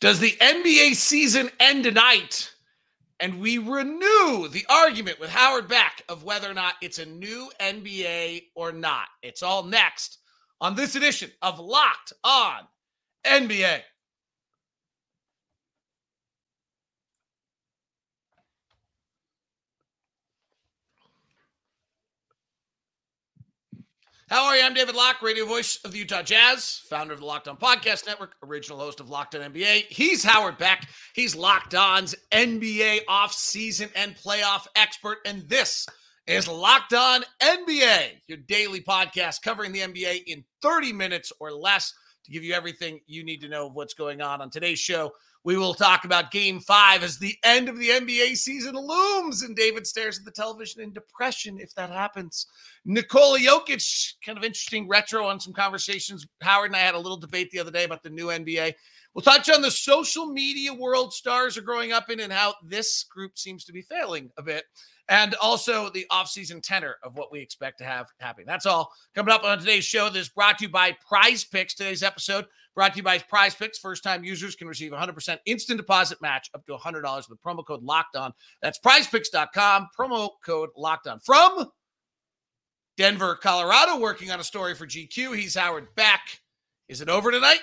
Does 0.00 0.18
the 0.18 0.32
NBA 0.40 0.94
season 0.94 1.50
end 1.60 1.84
tonight? 1.84 2.54
And 3.20 3.38
we 3.38 3.58
renew 3.58 4.48
the 4.48 4.64
argument 4.70 5.20
with 5.20 5.28
Howard 5.28 5.68
Beck 5.68 6.02
of 6.08 6.24
whether 6.24 6.50
or 6.50 6.54
not 6.54 6.74
it's 6.80 6.98
a 6.98 7.04
new 7.04 7.50
NBA 7.60 8.44
or 8.54 8.72
not. 8.72 9.08
It's 9.22 9.42
all 9.42 9.62
next 9.62 10.16
on 10.58 10.74
this 10.74 10.94
edition 10.94 11.30
of 11.42 11.58
Locked 11.58 12.14
On 12.24 12.60
NBA. 13.26 13.82
How 24.30 24.44
are 24.44 24.56
you? 24.56 24.62
I'm 24.62 24.74
David 24.74 24.94
Locke, 24.94 25.22
radio 25.22 25.44
voice 25.44 25.80
of 25.84 25.90
the 25.90 25.98
Utah 25.98 26.22
Jazz, 26.22 26.82
founder 26.88 27.12
of 27.12 27.18
the 27.18 27.26
Locked 27.26 27.48
On 27.48 27.56
Podcast 27.56 28.06
Network, 28.06 28.36
original 28.44 28.78
host 28.78 29.00
of 29.00 29.10
Locked 29.10 29.34
On 29.34 29.40
NBA. 29.40 29.86
He's 29.88 30.22
Howard 30.22 30.56
Beck. 30.56 30.86
He's 31.16 31.34
Locked 31.34 31.74
On's 31.74 32.14
NBA 32.30 33.06
offseason 33.06 33.90
and 33.96 34.14
playoff 34.14 34.68
expert. 34.76 35.18
And 35.26 35.48
this 35.48 35.84
is 36.28 36.46
Locked 36.46 36.94
On 36.94 37.24
NBA, 37.42 38.20
your 38.28 38.38
daily 38.46 38.80
podcast 38.80 39.42
covering 39.42 39.72
the 39.72 39.80
NBA 39.80 40.22
in 40.28 40.44
30 40.62 40.92
minutes 40.92 41.32
or 41.40 41.50
less 41.50 41.92
to 42.24 42.30
give 42.30 42.44
you 42.44 42.54
everything 42.54 43.00
you 43.08 43.24
need 43.24 43.40
to 43.40 43.48
know 43.48 43.66
of 43.66 43.74
what's 43.74 43.94
going 43.94 44.20
on. 44.20 44.40
On 44.40 44.48
today's 44.48 44.78
show, 44.78 45.10
we 45.44 45.56
will 45.56 45.74
talk 45.74 46.04
about 46.04 46.30
game 46.30 46.60
five 46.60 47.02
as 47.02 47.18
the 47.18 47.34
end 47.44 47.68
of 47.68 47.78
the 47.78 47.88
NBA 47.88 48.36
season 48.36 48.74
looms, 48.76 49.42
and 49.42 49.56
David 49.56 49.86
stares 49.86 50.18
at 50.18 50.24
the 50.24 50.30
television 50.30 50.82
in 50.82 50.92
depression 50.92 51.58
if 51.58 51.74
that 51.74 51.90
happens. 51.90 52.46
Nikola 52.84 53.38
Jokic, 53.38 54.14
kind 54.24 54.36
of 54.36 54.44
interesting 54.44 54.86
retro 54.86 55.26
on 55.26 55.40
some 55.40 55.54
conversations. 55.54 56.26
Howard 56.42 56.70
and 56.70 56.76
I 56.76 56.80
had 56.80 56.94
a 56.94 56.98
little 56.98 57.16
debate 57.16 57.50
the 57.50 57.60
other 57.60 57.70
day 57.70 57.84
about 57.84 58.02
the 58.02 58.10
new 58.10 58.26
NBA. 58.26 58.74
We'll 59.14 59.22
touch 59.22 59.50
on 59.50 59.62
the 59.62 59.70
social 59.70 60.26
media 60.26 60.72
world 60.72 61.12
stars 61.12 61.56
are 61.56 61.62
growing 61.62 61.92
up 61.92 62.10
in 62.10 62.20
and 62.20 62.32
how 62.32 62.54
this 62.62 63.04
group 63.04 63.38
seems 63.38 63.64
to 63.64 63.72
be 63.72 63.82
failing 63.82 64.30
a 64.38 64.42
bit 64.42 64.64
and 65.10 65.34
also 65.42 65.90
the 65.90 66.06
offseason 66.12 66.62
tenor 66.62 66.96
of 67.02 67.16
what 67.16 67.32
we 67.32 67.40
expect 67.40 67.78
to 67.78 67.84
have 67.84 68.06
happening. 68.20 68.46
That's 68.46 68.66
all 68.66 68.92
coming 69.14 69.34
up 69.34 69.42
on 69.42 69.58
today's 69.58 69.84
show. 69.84 70.08
This 70.08 70.28
brought 70.28 70.58
to 70.58 70.66
you 70.66 70.70
by 70.70 70.96
Prize 71.06 71.44
Picks. 71.44 71.74
Today's 71.74 72.04
episode 72.04 72.46
brought 72.74 72.92
to 72.92 72.98
you 72.98 73.02
by 73.02 73.18
Prize 73.18 73.54
Picks. 73.54 73.78
First 73.78 74.02
time 74.02 74.24
users 74.24 74.54
can 74.56 74.68
receive 74.68 74.92
100% 74.92 75.38
instant 75.46 75.78
deposit 75.78 76.20
match 76.20 76.50
up 76.54 76.64
to 76.66 76.72
$100 76.72 77.28
with 77.28 77.42
promo 77.42 77.64
code 77.64 77.82
locked 77.82 78.16
on. 78.16 78.32
That's 78.62 78.78
prizepicks.com, 78.78 79.88
promo 79.98 80.30
code 80.44 80.70
locked 80.76 81.06
on. 81.06 81.18
From 81.20 81.70
Denver, 82.96 83.36
Colorado, 83.36 83.98
working 83.98 84.30
on 84.30 84.40
a 84.40 84.44
story 84.44 84.74
for 84.74 84.86
GQ. 84.86 85.36
He's 85.36 85.54
Howard 85.54 85.88
Beck. 85.94 86.20
Is 86.88 87.00
it 87.00 87.08
over 87.08 87.30
tonight? 87.30 87.60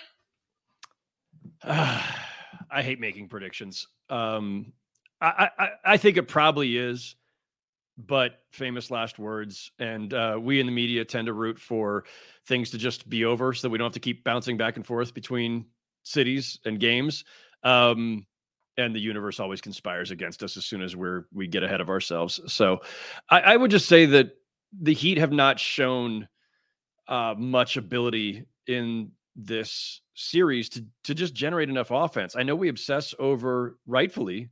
I 1.64 2.81
hate 2.81 2.99
making 2.99 3.27
predictions. 3.27 3.88
Um, 4.09 4.71
I, 5.19 5.49
I, 5.59 5.69
I 5.86 5.97
think 5.97 6.17
it 6.17 6.27
probably 6.27 6.77
is 6.77 7.16
but 7.97 8.43
famous 8.51 8.91
last 8.91 9.17
words. 9.17 9.71
And 9.79 10.13
uh, 10.13 10.37
we 10.39 10.59
in 10.59 10.65
the 10.65 10.71
media 10.71 11.03
tend 11.03 11.25
to 11.27 11.33
root 11.33 11.57
for 11.59 12.05
things 12.45 12.69
to 12.71 12.77
just 12.77 13.09
be 13.09 13.25
over 13.25 13.53
so 13.53 13.67
that 13.67 13.71
we 13.71 13.77
don't 13.77 13.85
have 13.85 13.93
to 13.93 13.99
keep 13.99 14.23
bouncing 14.23 14.57
back 14.57 14.75
and 14.75 14.85
forth 14.85 15.13
between 15.13 15.65
cities 16.03 16.59
and 16.65 16.79
games. 16.79 17.25
Um, 17.63 18.25
and 18.77 18.95
the 18.95 18.99
universe 18.99 19.39
always 19.39 19.61
conspires 19.61 20.11
against 20.11 20.43
us 20.43 20.55
as 20.55 20.65
soon 20.65 20.83
as 20.83 20.95
we're 20.95 21.25
we 21.33 21.47
get 21.47 21.63
ahead 21.63 21.81
of 21.81 21.89
ourselves. 21.89 22.39
So 22.45 22.81
I, 23.29 23.39
I 23.41 23.57
would 23.57 23.71
just 23.71 23.87
say 23.87 24.05
that 24.05 24.31
the 24.79 24.93
Heat 24.93 25.17
have 25.17 25.31
not 25.31 25.59
shown 25.59 26.27
uh, 27.07 27.33
much 27.35 27.77
ability 27.77 28.45
in 28.67 29.11
this 29.35 30.01
series 30.13 30.69
to 30.69 30.85
to 31.05 31.15
just 31.15 31.33
generate 31.33 31.69
enough 31.69 31.89
offense. 31.89 32.35
I 32.35 32.43
know 32.43 32.55
we 32.55 32.69
obsess 32.69 33.15
over 33.17 33.77
rightfully 33.87 34.49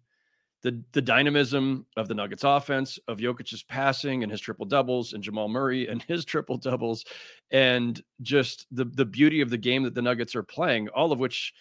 the 0.65 0.81
the 0.93 1.01
dynamism 1.01 1.85
of 1.95 2.07
the 2.07 2.15
Nuggets 2.15 2.43
offense, 2.43 2.97
of 3.07 3.19
Jokic's 3.19 3.61
passing 3.61 4.23
and 4.23 4.31
his 4.31 4.41
triple 4.41 4.65
doubles, 4.65 5.13
and 5.13 5.23
Jamal 5.23 5.47
Murray 5.47 5.87
and 5.87 6.01
his 6.01 6.25
triple 6.25 6.57
doubles, 6.57 7.05
and 7.51 8.01
just 8.23 8.65
the 8.71 8.85
the 8.85 9.05
beauty 9.05 9.41
of 9.41 9.51
the 9.51 9.59
game 9.59 9.83
that 9.83 9.93
the 9.93 10.01
Nuggets 10.01 10.35
are 10.35 10.41
playing, 10.41 10.89
all 10.89 11.11
of 11.11 11.19
which 11.19 11.53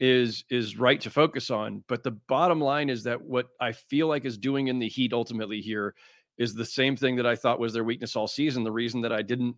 is 0.00 0.44
is 0.50 0.76
right 0.76 1.00
to 1.00 1.10
focus 1.10 1.52
on. 1.52 1.84
But 1.86 2.02
the 2.02 2.10
bottom 2.10 2.60
line 2.60 2.90
is 2.90 3.04
that 3.04 3.22
what 3.22 3.50
I 3.60 3.70
feel 3.70 4.08
like 4.08 4.24
is 4.24 4.36
doing 4.36 4.66
in 4.66 4.80
the 4.80 4.88
Heat 4.88 5.12
ultimately 5.12 5.60
here 5.60 5.94
is 6.36 6.52
the 6.52 6.64
same 6.64 6.96
thing 6.96 7.14
that 7.16 7.26
I 7.26 7.36
thought 7.36 7.60
was 7.60 7.72
their 7.72 7.84
weakness 7.84 8.16
all 8.16 8.26
season. 8.26 8.64
The 8.64 8.72
reason 8.72 9.00
that 9.02 9.12
I 9.12 9.22
didn't 9.22 9.54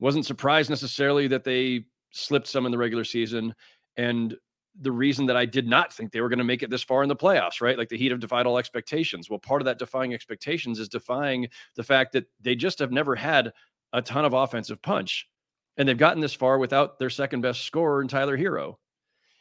wasn't 0.00 0.24
surprised 0.24 0.70
necessarily 0.70 1.28
that 1.28 1.44
they 1.44 1.84
slipped 2.12 2.46
some 2.46 2.64
in 2.64 2.72
the 2.72 2.78
regular 2.78 3.04
season 3.04 3.54
and 3.98 4.34
the 4.80 4.92
reason 4.92 5.26
that 5.26 5.36
I 5.36 5.44
did 5.44 5.66
not 5.66 5.92
think 5.92 6.12
they 6.12 6.20
were 6.20 6.28
going 6.28 6.38
to 6.38 6.44
make 6.44 6.62
it 6.62 6.70
this 6.70 6.82
far 6.82 7.02
in 7.02 7.08
the 7.08 7.16
playoffs, 7.16 7.60
right? 7.60 7.76
Like 7.76 7.88
the 7.88 7.98
Heat 7.98 8.10
have 8.10 8.20
defied 8.20 8.46
all 8.46 8.58
expectations. 8.58 9.28
Well, 9.28 9.38
part 9.38 9.60
of 9.60 9.66
that 9.66 9.78
defying 9.78 10.14
expectations 10.14 10.78
is 10.78 10.88
defying 10.88 11.48
the 11.74 11.82
fact 11.82 12.12
that 12.12 12.26
they 12.40 12.54
just 12.54 12.78
have 12.78 12.90
never 12.90 13.14
had 13.14 13.52
a 13.92 14.00
ton 14.00 14.24
of 14.24 14.32
offensive 14.32 14.80
punch. 14.80 15.28
And 15.76 15.88
they've 15.88 15.96
gotten 15.96 16.20
this 16.20 16.34
far 16.34 16.58
without 16.58 16.98
their 16.98 17.10
second 17.10 17.42
best 17.42 17.62
scorer 17.62 18.02
in 18.02 18.08
Tyler 18.08 18.36
Herro. 18.36 18.76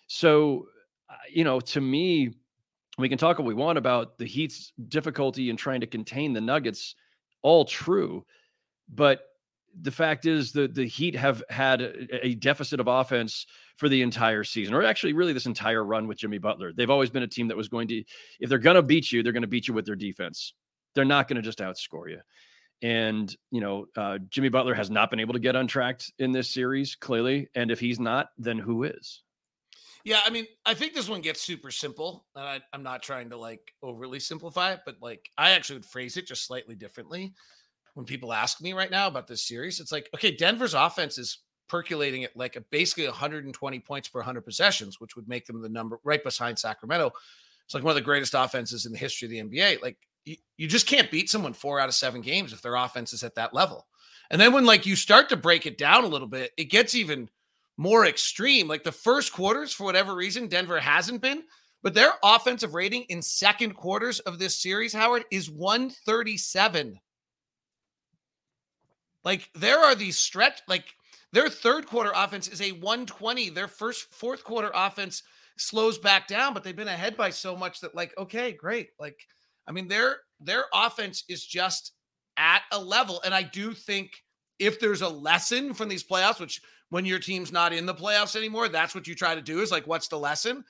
So, 0.07 0.67
uh, 1.09 1.15
you 1.29 1.43
know, 1.43 1.59
to 1.59 1.81
me, 1.81 2.33
we 2.97 3.09
can 3.09 3.17
talk 3.17 3.37
what 3.37 3.47
we 3.47 3.53
want 3.53 3.77
about 3.77 4.17
the 4.17 4.25
Heat's 4.25 4.73
difficulty 4.89 5.49
in 5.49 5.57
trying 5.57 5.81
to 5.81 5.87
contain 5.87 6.33
the 6.33 6.41
Nuggets, 6.41 6.95
all 7.41 7.65
true. 7.65 8.25
But 8.93 9.21
the 9.79 9.91
fact 9.91 10.25
is 10.25 10.51
that 10.53 10.73
the 10.73 10.85
Heat 10.85 11.15
have 11.15 11.43
had 11.49 11.81
a, 11.81 12.35
deficit 12.35 12.79
of 12.79 12.87
offense 12.87 13.45
for 13.77 13.89
the 13.89 14.01
entire 14.01 14.43
season, 14.43 14.73
or 14.73 14.83
actually, 14.83 15.13
really, 15.13 15.33
this 15.33 15.45
entire 15.45 15.83
run 15.83 16.07
with 16.07 16.17
Jimmy 16.17 16.37
Butler. 16.37 16.73
They've 16.73 16.89
always 16.89 17.09
been 17.09 17.23
a 17.23 17.27
team 17.27 17.47
that 17.47 17.57
was 17.57 17.67
going 17.67 17.87
to, 17.89 18.03
if 18.39 18.49
they're 18.49 18.57
going 18.57 18.75
to 18.75 18.81
beat 18.81 19.11
you, 19.11 19.23
they're 19.23 19.33
going 19.33 19.41
to 19.41 19.47
beat 19.47 19.67
you 19.67 19.73
with 19.73 19.85
their 19.85 19.95
defense. 19.95 20.53
They're 20.95 21.05
not 21.05 21.27
going 21.27 21.37
to 21.37 21.41
just 21.41 21.59
outscore 21.59 22.09
you. 22.09 22.19
And, 22.81 23.33
you 23.51 23.61
know, 23.61 23.85
uh, 23.95 24.17
Jimmy 24.29 24.49
Butler 24.49 24.73
has 24.73 24.89
not 24.89 25.09
been 25.09 25.19
able 25.19 25.33
to 25.33 25.39
get 25.39 25.55
untracked 25.55 26.11
in 26.17 26.31
this 26.31 26.49
series, 26.49 26.95
clearly. 26.95 27.47
And 27.53 27.69
if 27.69 27.79
he's 27.79 27.99
not, 27.99 28.29
then 28.37 28.57
who 28.57 28.83
is? 28.83 29.21
Yeah, 30.03 30.19
I 30.25 30.31
mean, 30.31 30.47
I 30.65 30.73
think 30.73 30.93
this 30.93 31.07
one 31.07 31.21
gets 31.21 31.41
super 31.41 31.69
simple. 31.69 32.25
And 32.35 32.43
I, 32.43 32.59
I'm 32.73 32.81
not 32.81 33.03
trying 33.03 33.29
to 33.29 33.37
like 33.37 33.73
overly 33.83 34.19
simplify 34.19 34.73
it, 34.73 34.79
but 34.83 34.95
like 34.99 35.29
I 35.37 35.51
actually 35.51 35.77
would 35.77 35.85
phrase 35.85 36.17
it 36.17 36.27
just 36.27 36.45
slightly 36.45 36.75
differently 36.75 37.33
when 37.93 38.05
people 38.05 38.33
ask 38.33 38.61
me 38.61 38.73
right 38.73 38.91
now 38.91 39.07
about 39.07 39.27
this 39.27 39.47
series, 39.47 39.79
it's 39.79 39.91
like, 39.91 40.09
okay, 40.15 40.31
Denver's 40.31 40.73
offense 40.73 41.17
is 41.17 41.39
percolating 41.67 42.23
at 42.23 42.35
like 42.35 42.55
a, 42.55 42.61
basically 42.61 43.05
120 43.05 43.79
points 43.79 44.09
per 44.09 44.19
100 44.19 44.41
possessions, 44.41 44.99
which 44.99 45.15
would 45.15 45.27
make 45.27 45.45
them 45.45 45.61
the 45.61 45.69
number 45.69 45.99
right 46.03 46.23
behind 46.23 46.59
Sacramento. 46.59 47.11
It's 47.65 47.73
like 47.73 47.83
one 47.83 47.91
of 47.91 47.95
the 47.95 48.01
greatest 48.01 48.33
offenses 48.33 48.85
in 48.85 48.91
the 48.91 48.97
history 48.97 49.25
of 49.25 49.31
the 49.31 49.57
NBA. 49.57 49.81
Like 49.81 49.97
you, 50.25 50.35
you 50.57 50.67
just 50.67 50.87
can't 50.87 51.11
beat 51.11 51.29
someone 51.29 51.53
four 51.53 51.79
out 51.79 51.89
of 51.89 51.95
seven 51.95 52.21
games 52.21 52.53
if 52.53 52.61
their 52.61 52.75
offense 52.75 53.13
is 53.13 53.23
at 53.23 53.35
that 53.35 53.53
level. 53.53 53.87
And 54.29 54.39
then 54.39 54.53
when 54.53 54.65
like 54.65 54.85
you 54.85 54.95
start 54.95 55.29
to 55.29 55.37
break 55.37 55.65
it 55.65 55.77
down 55.77 56.03
a 56.03 56.07
little 56.07 56.27
bit, 56.27 56.51
it 56.57 56.65
gets 56.65 56.95
even 56.95 57.29
more 57.77 58.05
extreme. 58.05 58.67
Like 58.67 58.83
the 58.83 58.91
first 58.91 59.33
quarters, 59.33 59.73
for 59.73 59.85
whatever 59.85 60.15
reason, 60.15 60.47
Denver 60.47 60.79
hasn't 60.79 61.21
been, 61.21 61.43
but 61.83 61.93
their 61.93 62.11
offensive 62.23 62.73
rating 62.73 63.03
in 63.03 63.21
second 63.21 63.73
quarters 63.73 64.19
of 64.21 64.39
this 64.39 64.61
series, 64.61 64.93
Howard, 64.93 65.25
is 65.31 65.49
137. 65.49 66.99
Like 69.23 69.49
there 69.55 69.79
are 69.79 69.95
these 69.95 70.17
stretch 70.17 70.61
like 70.67 70.85
their 71.33 71.49
third 71.49 71.87
quarter 71.87 72.11
offense 72.13 72.47
is 72.47 72.61
a 72.61 72.71
120. 72.71 73.49
Their 73.49 73.67
first 73.67 74.13
fourth 74.13 74.43
quarter 74.43 74.71
offense 74.73 75.23
slows 75.57 75.97
back 75.97 76.27
down, 76.27 76.53
but 76.53 76.63
they've 76.63 76.75
been 76.75 76.87
ahead 76.87 77.15
by 77.15 77.29
so 77.29 77.55
much 77.55 77.79
that 77.81 77.95
like 77.95 78.13
okay, 78.17 78.51
great. 78.51 78.89
Like 78.99 79.19
I 79.67 79.71
mean 79.71 79.87
their 79.87 80.17
their 80.39 80.65
offense 80.73 81.23
is 81.29 81.45
just 81.45 81.93
at 82.37 82.63
a 82.71 82.79
level 82.79 83.21
and 83.23 83.33
I 83.33 83.43
do 83.43 83.73
think 83.73 84.11
if 84.59 84.79
there's 84.79 85.01
a 85.01 85.09
lesson 85.09 85.73
from 85.73 85.89
these 85.89 86.03
playoffs 86.03 86.39
which 86.39 86.61
when 86.89 87.05
your 87.05 87.19
team's 87.19 87.51
not 87.51 87.73
in 87.73 87.85
the 87.85 87.93
playoffs 87.93 88.35
anymore, 88.35 88.67
that's 88.67 88.93
what 88.95 89.07
you 89.07 89.15
try 89.15 89.35
to 89.35 89.41
do 89.41 89.61
is 89.61 89.71
like 89.71 89.87
what's 89.87 90.07
the 90.07 90.19
lesson? 90.19 90.63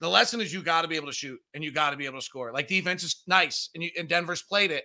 The 0.00 0.08
lesson 0.08 0.40
is 0.40 0.52
you 0.52 0.62
got 0.62 0.82
to 0.82 0.88
be 0.88 0.96
able 0.96 1.08
to 1.08 1.12
shoot 1.12 1.38
and 1.52 1.62
you 1.62 1.70
got 1.70 1.90
to 1.90 1.96
be 1.96 2.06
able 2.06 2.18
to 2.18 2.24
score. 2.24 2.52
Like 2.52 2.68
defense 2.68 3.04
is 3.04 3.22
nice 3.26 3.68
and 3.74 3.84
you 3.84 3.90
and 3.98 4.08
Denver's 4.08 4.42
played 4.42 4.70
it 4.70 4.84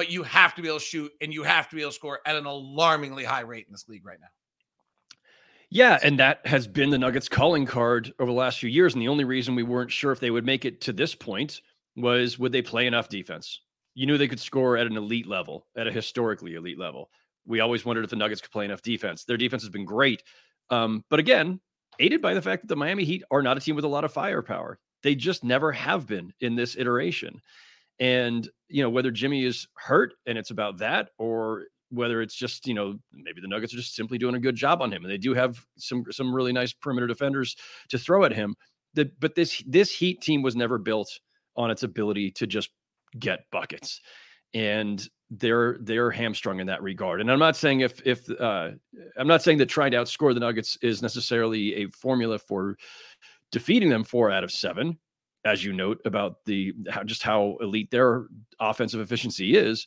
but 0.00 0.10
you 0.10 0.22
have 0.22 0.54
to 0.54 0.62
be 0.62 0.68
able 0.68 0.78
to 0.78 0.84
shoot 0.84 1.12
and 1.20 1.30
you 1.30 1.42
have 1.42 1.68
to 1.68 1.76
be 1.76 1.82
able 1.82 1.90
to 1.90 1.94
score 1.94 2.20
at 2.24 2.34
an 2.34 2.46
alarmingly 2.46 3.22
high 3.22 3.42
rate 3.42 3.66
in 3.66 3.72
this 3.74 3.86
league 3.86 4.06
right 4.06 4.16
now. 4.18 4.28
Yeah, 5.68 5.98
and 6.02 6.18
that 6.18 6.40
has 6.46 6.66
been 6.66 6.88
the 6.88 6.96
Nuggets 6.96 7.28
calling 7.28 7.66
card 7.66 8.10
over 8.18 8.30
the 8.30 8.38
last 8.38 8.60
few 8.60 8.70
years. 8.70 8.94
And 8.94 9.02
the 9.02 9.08
only 9.08 9.24
reason 9.24 9.54
we 9.54 9.62
weren't 9.62 9.92
sure 9.92 10.10
if 10.10 10.18
they 10.18 10.30
would 10.30 10.46
make 10.46 10.64
it 10.64 10.80
to 10.80 10.94
this 10.94 11.14
point 11.14 11.60
was 11.96 12.38
would 12.38 12.50
they 12.50 12.62
play 12.62 12.86
enough 12.86 13.10
defense? 13.10 13.60
You 13.94 14.06
knew 14.06 14.16
they 14.16 14.26
could 14.26 14.40
score 14.40 14.78
at 14.78 14.86
an 14.86 14.96
elite 14.96 15.26
level, 15.26 15.66
at 15.76 15.86
a 15.86 15.92
historically 15.92 16.54
elite 16.54 16.78
level. 16.78 17.10
We 17.44 17.60
always 17.60 17.84
wondered 17.84 18.04
if 18.04 18.10
the 18.10 18.16
Nuggets 18.16 18.40
could 18.40 18.52
play 18.52 18.64
enough 18.64 18.80
defense. 18.80 19.26
Their 19.26 19.36
defense 19.36 19.62
has 19.64 19.68
been 19.68 19.84
great. 19.84 20.22
Um, 20.70 21.04
but 21.10 21.20
again, 21.20 21.60
aided 21.98 22.22
by 22.22 22.32
the 22.32 22.40
fact 22.40 22.62
that 22.62 22.68
the 22.68 22.76
Miami 22.76 23.04
Heat 23.04 23.22
are 23.30 23.42
not 23.42 23.58
a 23.58 23.60
team 23.60 23.76
with 23.76 23.84
a 23.84 23.88
lot 23.88 24.04
of 24.04 24.14
firepower. 24.14 24.78
They 25.02 25.14
just 25.14 25.44
never 25.44 25.72
have 25.72 26.06
been 26.06 26.32
in 26.40 26.54
this 26.54 26.74
iteration. 26.78 27.42
And, 28.00 28.48
you 28.68 28.82
know, 28.82 28.90
whether 28.90 29.10
Jimmy 29.10 29.44
is 29.44 29.68
hurt 29.76 30.14
and 30.26 30.36
it's 30.38 30.50
about 30.50 30.78
that, 30.78 31.10
or 31.18 31.66
whether 31.90 32.22
it's 32.22 32.34
just, 32.34 32.66
you 32.66 32.74
know, 32.74 32.98
maybe 33.12 33.40
the 33.40 33.48
Nuggets 33.48 33.74
are 33.74 33.76
just 33.76 33.94
simply 33.94 34.16
doing 34.16 34.34
a 34.34 34.40
good 34.40 34.56
job 34.56 34.80
on 34.80 34.90
him. 34.90 35.04
And 35.04 35.12
they 35.12 35.18
do 35.18 35.34
have 35.34 35.64
some 35.76 36.04
some 36.10 36.34
really 36.34 36.52
nice 36.52 36.72
perimeter 36.72 37.06
defenders 37.06 37.56
to 37.90 37.98
throw 37.98 38.24
at 38.24 38.32
him. 38.32 38.56
the, 38.94 39.10
but 39.20 39.34
this 39.34 39.62
this 39.66 39.90
Heat 39.92 40.20
team 40.20 40.42
was 40.42 40.56
never 40.56 40.78
built 40.78 41.20
on 41.56 41.70
its 41.70 41.82
ability 41.82 42.30
to 42.32 42.46
just 42.46 42.70
get 43.18 43.40
buckets, 43.50 44.00
and 44.54 45.08
they're 45.30 45.78
they're 45.80 46.10
hamstrung 46.10 46.60
in 46.60 46.66
that 46.66 46.82
regard. 46.82 47.20
And 47.20 47.30
I'm 47.30 47.38
not 47.38 47.56
saying 47.56 47.80
if 47.80 48.04
if 48.06 48.28
uh, 48.40 48.70
I'm 49.16 49.28
not 49.28 49.42
saying 49.42 49.58
that 49.58 49.66
trying 49.66 49.92
to 49.92 49.98
outscore 49.98 50.34
the 50.34 50.40
Nuggets 50.40 50.76
is 50.82 51.02
necessarily 51.02 51.74
a 51.76 51.88
formula 51.88 52.38
for 52.38 52.76
defeating 53.52 53.90
them 53.90 54.04
four 54.04 54.30
out 54.30 54.44
of 54.44 54.50
seven, 54.50 54.98
as 55.44 55.64
you 55.64 55.72
note 55.72 56.00
about 56.04 56.44
the 56.44 56.74
how 56.90 57.02
just 57.02 57.22
how 57.22 57.56
elite 57.60 57.90
their 57.90 58.26
offensive 58.58 59.00
efficiency 59.00 59.56
is. 59.56 59.86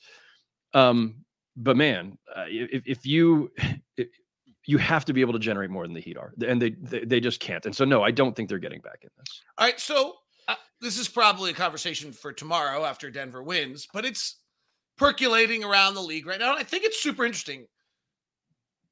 Um, 0.73 1.23
but 1.55 1.77
man, 1.77 2.17
uh, 2.35 2.45
if, 2.47 2.83
if 2.85 3.05
you 3.05 3.51
if, 3.97 4.07
you 4.65 4.77
have 4.77 5.05
to 5.05 5.13
be 5.13 5.21
able 5.21 5.33
to 5.33 5.39
generate 5.39 5.69
more 5.69 5.85
than 5.85 5.93
the 5.93 6.01
Heat 6.01 6.17
are, 6.17 6.33
and 6.45 6.61
they, 6.61 6.71
they, 6.71 7.03
they 7.03 7.19
just 7.19 7.39
can't. 7.39 7.65
And 7.65 7.75
so, 7.75 7.83
no, 7.85 8.01
I 8.01 8.11
don't 8.11 8.35
think 8.35 8.47
they're 8.47 8.59
getting 8.59 8.81
back 8.81 8.99
in 9.01 9.09
this. 9.17 9.41
All 9.57 9.67
right, 9.67 9.79
so 9.79 10.13
uh, 10.47 10.55
this 10.79 10.97
is 10.97 11.09
probably 11.09 11.51
a 11.51 11.53
conversation 11.53 12.11
for 12.11 12.31
tomorrow 12.31 12.85
after 12.85 13.11
Denver 13.11 13.43
wins, 13.43 13.87
but 13.93 14.05
it's 14.05 14.39
percolating 14.97 15.63
around 15.63 15.95
the 15.95 16.01
league 16.01 16.25
right 16.25 16.39
now. 16.39 16.51
And 16.51 16.59
I 16.59 16.63
think 16.63 16.85
it's 16.85 17.01
super 17.01 17.25
interesting. 17.25 17.65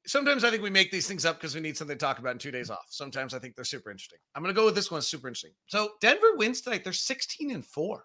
Sometimes 0.06 0.42
I 0.42 0.50
think 0.50 0.62
we 0.62 0.70
make 0.70 0.90
these 0.90 1.06
things 1.06 1.24
up 1.24 1.38
because 1.38 1.54
we 1.54 1.60
need 1.60 1.76
something 1.76 1.96
to 1.96 2.04
talk 2.04 2.18
about 2.18 2.32
in 2.32 2.38
two 2.38 2.50
days 2.50 2.70
off. 2.70 2.86
Sometimes 2.88 3.34
I 3.34 3.38
think 3.38 3.54
they're 3.54 3.64
super 3.64 3.90
interesting. 3.90 4.18
I'm 4.34 4.44
to 4.44 4.52
go 4.52 4.64
with 4.64 4.74
this 4.74 4.90
one. 4.90 5.00
Super 5.02 5.28
interesting. 5.28 5.52
So 5.66 5.90
Denver 6.00 6.36
wins 6.36 6.60
tonight. 6.60 6.82
They're 6.82 6.92
16 6.92 7.50
and 7.52 7.64
four. 7.64 8.04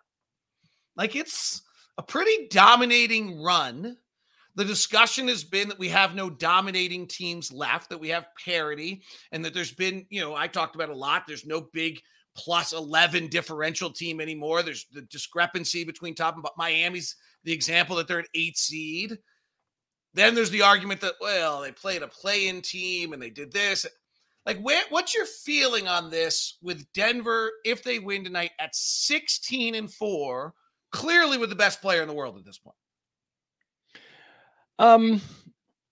Like 0.95 1.15
it's 1.15 1.63
a 1.97 2.03
pretty 2.03 2.47
dominating 2.49 3.41
run 3.41 3.97
the 4.57 4.65
discussion 4.65 5.27
has 5.27 5.44
been 5.44 5.69
that 5.69 5.77
we 5.77 5.88
have 5.89 6.15
no 6.15 6.31
dominating 6.31 7.05
teams 7.05 7.51
left, 7.53 7.91
that 7.91 7.99
we 7.99 8.09
have 8.09 8.25
parity, 8.44 9.03
and 9.31 9.45
that 9.45 9.53
there's 9.53 9.71
been, 9.71 10.07
you 10.09 10.19
know, 10.19 10.33
I 10.33 10.47
talked 10.47 10.73
about 10.73 10.89
a 10.89 10.95
lot. 10.95 11.25
There's 11.27 11.45
no 11.45 11.61
big 11.73 12.01
plus 12.35 12.73
11 12.73 13.27
differential 13.27 13.91
team 13.91 14.19
anymore. 14.19 14.63
There's 14.63 14.88
the 14.91 15.03
discrepancy 15.03 15.83
between 15.83 16.15
top 16.15 16.35
and 16.35 16.45
Miami's 16.57 17.15
the 17.44 17.53
example 17.53 17.97
that 17.97 18.07
they're 18.07 18.17
an 18.17 18.25
eight 18.33 18.57
seed. 18.57 19.19
Then 20.18 20.34
there's 20.34 20.50
the 20.50 20.64
argument 20.64 21.02
that, 21.02 21.14
well, 21.22 21.62
they 21.62 21.72
played 21.72 22.02
a 22.02 22.08
play 22.08 22.48
in 22.48 22.64
team 22.64 23.14
and 23.14 23.22
they 23.22 23.30
did 23.30 23.54
this. 23.54 23.86
Like, 24.48 24.60
where, 24.62 24.81
what's 24.90 25.14
your 25.14 25.28
feeling 25.28 25.88
on 25.88 26.10
this 26.10 26.58
with 26.60 26.92
Denver 26.92 27.52
if 27.64 27.84
they 27.84 28.00
win 28.00 28.24
tonight 28.24 28.50
at 28.60 28.75
16 28.75 29.75
and 29.75 29.94
four, 29.94 30.56
clearly 30.92 31.38
with 31.38 31.52
the 31.52 31.56
best 31.56 31.81
player 31.81 32.02
in 32.02 32.08
the 32.08 32.16
world 32.16 32.36
at 32.36 32.46
this 32.46 32.58
point? 32.58 32.75
Um, 34.80 35.22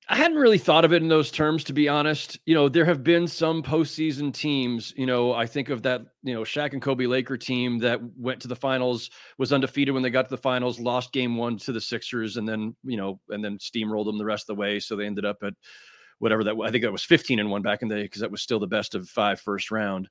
I 0.08 0.16
hadn't 0.16 0.38
really 0.38 0.60
thought 0.60 0.86
of 0.86 0.94
it 0.94 1.02
in 1.02 1.08
those 1.08 1.32
terms, 1.32 1.64
to 1.64 1.74
be 1.74 1.90
honest. 1.90 2.38
You 2.46 2.54
know, 2.54 2.70
there 2.70 2.86
have 2.86 3.04
been 3.04 3.28
some 3.28 3.64
postseason 3.64 4.32
teams. 4.32 4.94
You 4.96 5.08
know, 5.08 5.34
I 5.34 5.48
think 5.48 5.70
of 5.70 5.82
that, 5.82 6.02
you 6.22 6.34
know, 6.36 6.42
Shaq 6.42 6.74
and 6.74 6.82
Kobe 6.82 7.08
Laker 7.08 7.38
team 7.38 7.80
that 7.80 8.00
went 8.16 8.40
to 8.42 8.48
the 8.48 8.56
finals, 8.56 9.10
was 9.40 9.52
undefeated 9.52 9.96
when 9.96 10.04
they 10.04 10.12
got 10.12 10.26
to 10.26 10.30
the 10.30 10.38
finals, 10.38 10.80
lost 10.80 11.12
game 11.12 11.38
one 11.38 11.58
to 11.58 11.72
the 11.72 11.82
Sixers, 11.82 12.38
and 12.38 12.48
then, 12.48 12.76
you 12.84 12.98
know, 12.98 13.20
and 13.30 13.44
then 13.44 13.58
steamrolled 13.58 14.06
them 14.06 14.20
the 14.20 14.26
rest 14.26 14.44
of 14.44 14.56
the 14.56 14.60
way. 14.60 14.80
So 14.80 14.96
they 14.96 15.08
ended 15.08 15.26
up 15.26 15.38
at 15.42 15.56
whatever 16.20 16.44
that 16.44 16.56
I 16.64 16.70
think 16.70 16.84
that 16.84 16.92
was 16.92 17.04
15 17.04 17.40
and 17.40 17.50
one 17.50 17.64
back 17.64 17.82
in 17.82 17.88
the 17.88 17.96
day 17.96 18.04
because 18.04 18.22
that 18.22 18.32
was 18.32 18.44
still 18.44 18.60
the 18.60 18.68
best 18.68 18.94
of 18.94 19.10
five 19.10 19.40
first 19.40 19.72
round. 19.72 20.08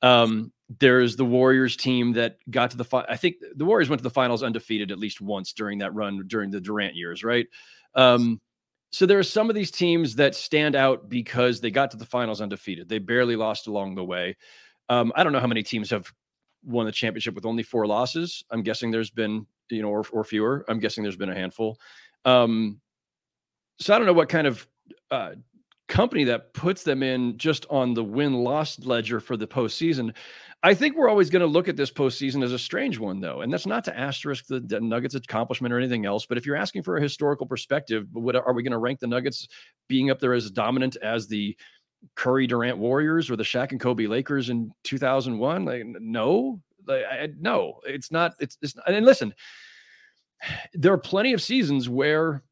Um, 0.00 0.52
there's 0.80 1.16
the 1.16 1.24
Warriors 1.24 1.76
team 1.76 2.14
that 2.14 2.36
got 2.50 2.70
to 2.70 2.76
the 2.76 2.84
fi- 2.84 3.06
I 3.08 3.16
think 3.16 3.36
the 3.54 3.64
Warriors 3.64 3.90
went 3.90 4.00
to 4.00 4.04
the 4.04 4.10
finals 4.10 4.42
undefeated 4.42 4.90
at 4.90 4.98
least 4.98 5.20
once 5.20 5.52
during 5.52 5.78
that 5.78 5.94
run 5.94 6.24
during 6.26 6.50
the 6.50 6.60
Durant 6.60 6.94
years, 6.94 7.22
right? 7.22 7.46
Um, 7.94 8.40
so 8.94 9.06
there 9.06 9.18
are 9.18 9.24
some 9.24 9.48
of 9.48 9.56
these 9.56 9.72
teams 9.72 10.14
that 10.14 10.36
stand 10.36 10.76
out 10.76 11.08
because 11.08 11.60
they 11.60 11.72
got 11.72 11.90
to 11.90 11.96
the 11.96 12.06
finals 12.06 12.40
undefeated. 12.40 12.88
They 12.88 13.00
barely 13.00 13.34
lost 13.34 13.66
along 13.66 13.96
the 13.96 14.04
way. 14.04 14.36
Um, 14.88 15.12
I 15.16 15.24
don't 15.24 15.32
know 15.32 15.40
how 15.40 15.48
many 15.48 15.64
teams 15.64 15.90
have 15.90 16.12
won 16.62 16.86
the 16.86 16.92
championship 16.92 17.34
with 17.34 17.44
only 17.44 17.64
four 17.64 17.88
losses. 17.88 18.44
I'm 18.52 18.62
guessing 18.62 18.92
there's 18.92 19.10
been, 19.10 19.48
you 19.68 19.82
know, 19.82 19.88
or, 19.88 20.04
or 20.12 20.22
fewer. 20.22 20.64
I'm 20.68 20.78
guessing 20.78 21.02
there's 21.02 21.16
been 21.16 21.28
a 21.28 21.34
handful. 21.34 21.76
Um, 22.24 22.80
so 23.80 23.92
I 23.92 23.98
don't 23.98 24.06
know 24.06 24.12
what 24.12 24.28
kind 24.28 24.46
of 24.46 24.64
uh, 25.10 25.32
company 25.88 26.24
that 26.24 26.54
puts 26.54 26.82
them 26.82 27.02
in 27.02 27.36
just 27.36 27.66
on 27.70 27.94
the 27.94 28.04
win 28.04 28.34
loss 28.34 28.78
ledger 28.80 29.20
for 29.20 29.36
the 29.36 29.46
postseason. 29.46 30.14
I 30.62 30.72
think 30.72 30.96
we're 30.96 31.10
always 31.10 31.28
going 31.28 31.40
to 31.40 31.46
look 31.46 31.68
at 31.68 31.76
this 31.76 31.90
postseason 31.90 32.42
as 32.42 32.52
a 32.52 32.58
strange 32.58 32.98
one, 32.98 33.20
though, 33.20 33.42
and 33.42 33.52
that's 33.52 33.66
not 33.66 33.84
to 33.84 33.98
asterisk 33.98 34.46
the, 34.46 34.60
the, 34.60 34.80
Nuggets' 34.80 35.14
accomplishment 35.14 35.74
or 35.74 35.78
anything 35.78 36.06
else. 36.06 36.24
But 36.24 36.38
if 36.38 36.46
you're 36.46 36.56
asking 36.56 36.84
for 36.84 36.96
a 36.96 37.02
historical 37.02 37.46
perspective, 37.46 38.06
what 38.12 38.34
are 38.34 38.52
we 38.54 38.62
going 38.62 38.72
to 38.72 38.78
rank 38.78 39.00
the 39.00 39.06
Nuggets 39.06 39.46
being 39.88 40.10
up 40.10 40.20
there 40.20 40.32
as 40.32 40.50
dominant 40.50 40.96
as 41.02 41.28
the 41.28 41.54
Curry 42.14 42.46
Durant 42.46 42.78
Warriors 42.78 43.30
or 43.30 43.36
the 43.36 43.42
Shaq 43.42 43.72
and 43.72 43.80
Kobe 43.80 44.06
Lakers 44.06 44.48
in 44.48 44.72
2001? 44.84 45.66
Like, 45.66 45.84
no, 45.84 46.62
like, 46.86 47.04
I, 47.04 47.28
no, 47.38 47.80
it's 47.84 48.10
not. 48.10 48.32
It's, 48.40 48.56
it's 48.62 48.74
not, 48.74 48.88
and 48.88 49.04
listen, 49.04 49.34
there 50.72 50.94
are 50.94 50.98
plenty 50.98 51.34
of 51.34 51.42
seasons 51.42 51.90
where 51.90 52.42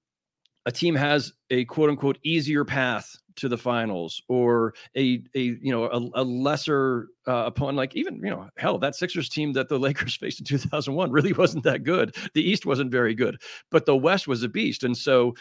a 0.67 0.73
team 0.73 0.95
has 0.95 1.33
a 1.51 1.65
quote 1.65 1.91
unquote 1.91 2.19
easier 2.23 2.65
path 2.65 3.17
to 3.37 3.49
the 3.49 3.59
finals 3.59 4.23
or 4.29 4.75
a 4.97 5.23
a 5.35 5.41
you 5.41 5.71
know 5.73 5.85
a, 5.85 6.23
a 6.23 6.25
lesser 6.25 7.09
uh, 7.27 7.45
opponent 7.47 7.77
like 7.77 7.95
even 7.97 8.17
you 8.17 8.31
know 8.31 8.49
hell 8.57 8.79
that 8.79 8.95
Sixers 8.95 9.29
team 9.29 9.53
that 9.55 9.69
the 9.69 9.79
Lakers 9.79 10.17
faced 10.17 10.41
in 10.41 10.47
2001 10.47 11.11
really 11.11 11.33
wasn't 11.33 11.65
that 11.65 11.85
good. 11.85 12.15
The 12.35 12.43
East 12.43 12.67
wasn't 12.67 12.91
very 12.91 13.15
good, 13.15 13.41
but 13.71 13.87
the 13.87 13.97
West 13.97 14.29
was 14.29 14.43
a 14.43 14.49
beast, 14.49 14.85
and 14.85 14.97
so 14.97 15.35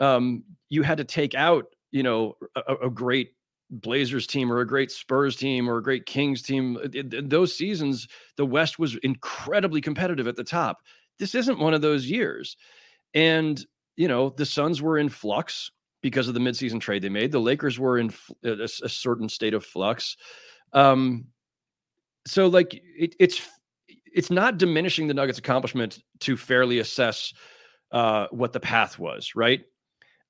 um, 0.00 0.42
you 0.70 0.82
had 0.82 0.98
to 0.98 1.04
take 1.04 1.34
out 1.34 1.66
you 1.92 2.02
know 2.02 2.34
a, 2.56 2.74
a 2.86 2.90
great 2.90 3.30
Blazers 3.70 4.26
team 4.26 4.52
or 4.52 4.60
a 4.60 4.66
great 4.66 4.90
Spurs 4.90 5.36
team 5.36 5.68
or 5.68 5.78
a 5.78 5.82
great 5.82 6.06
Kings 6.06 6.42
team. 6.42 6.78
In 6.92 7.28
those 7.28 7.56
seasons, 7.56 8.08
the 8.36 8.46
West 8.46 8.78
was 8.78 8.96
incredibly 9.02 9.80
competitive 9.80 10.28
at 10.28 10.36
the 10.36 10.44
top. 10.44 10.78
This 11.18 11.34
isn't 11.34 11.58
one 11.58 11.74
of 11.74 11.82
those 11.82 12.06
years, 12.06 12.56
and 13.14 13.64
you 13.96 14.08
know 14.08 14.30
the 14.30 14.46
Suns 14.46 14.82
were 14.82 14.98
in 14.98 15.08
flux 15.08 15.70
because 16.02 16.28
of 16.28 16.34
the 16.34 16.40
midseason 16.40 16.80
trade 16.80 17.02
they 17.02 17.08
made. 17.08 17.32
The 17.32 17.40
Lakers 17.40 17.78
were 17.78 17.98
in 17.98 18.12
a, 18.44 18.52
a 18.62 18.88
certain 18.88 19.28
state 19.28 19.54
of 19.54 19.64
flux. 19.64 20.16
Um, 20.72 21.26
so 22.26 22.46
like 22.46 22.74
it, 22.74 23.14
it's 23.18 23.40
it's 24.14 24.30
not 24.30 24.58
diminishing 24.58 25.08
the 25.08 25.14
Nuggets' 25.14 25.38
accomplishment 25.38 26.02
to 26.20 26.36
fairly 26.36 26.78
assess 26.78 27.32
uh, 27.90 28.26
what 28.30 28.52
the 28.52 28.60
path 28.60 28.98
was, 28.98 29.34
right? 29.34 29.64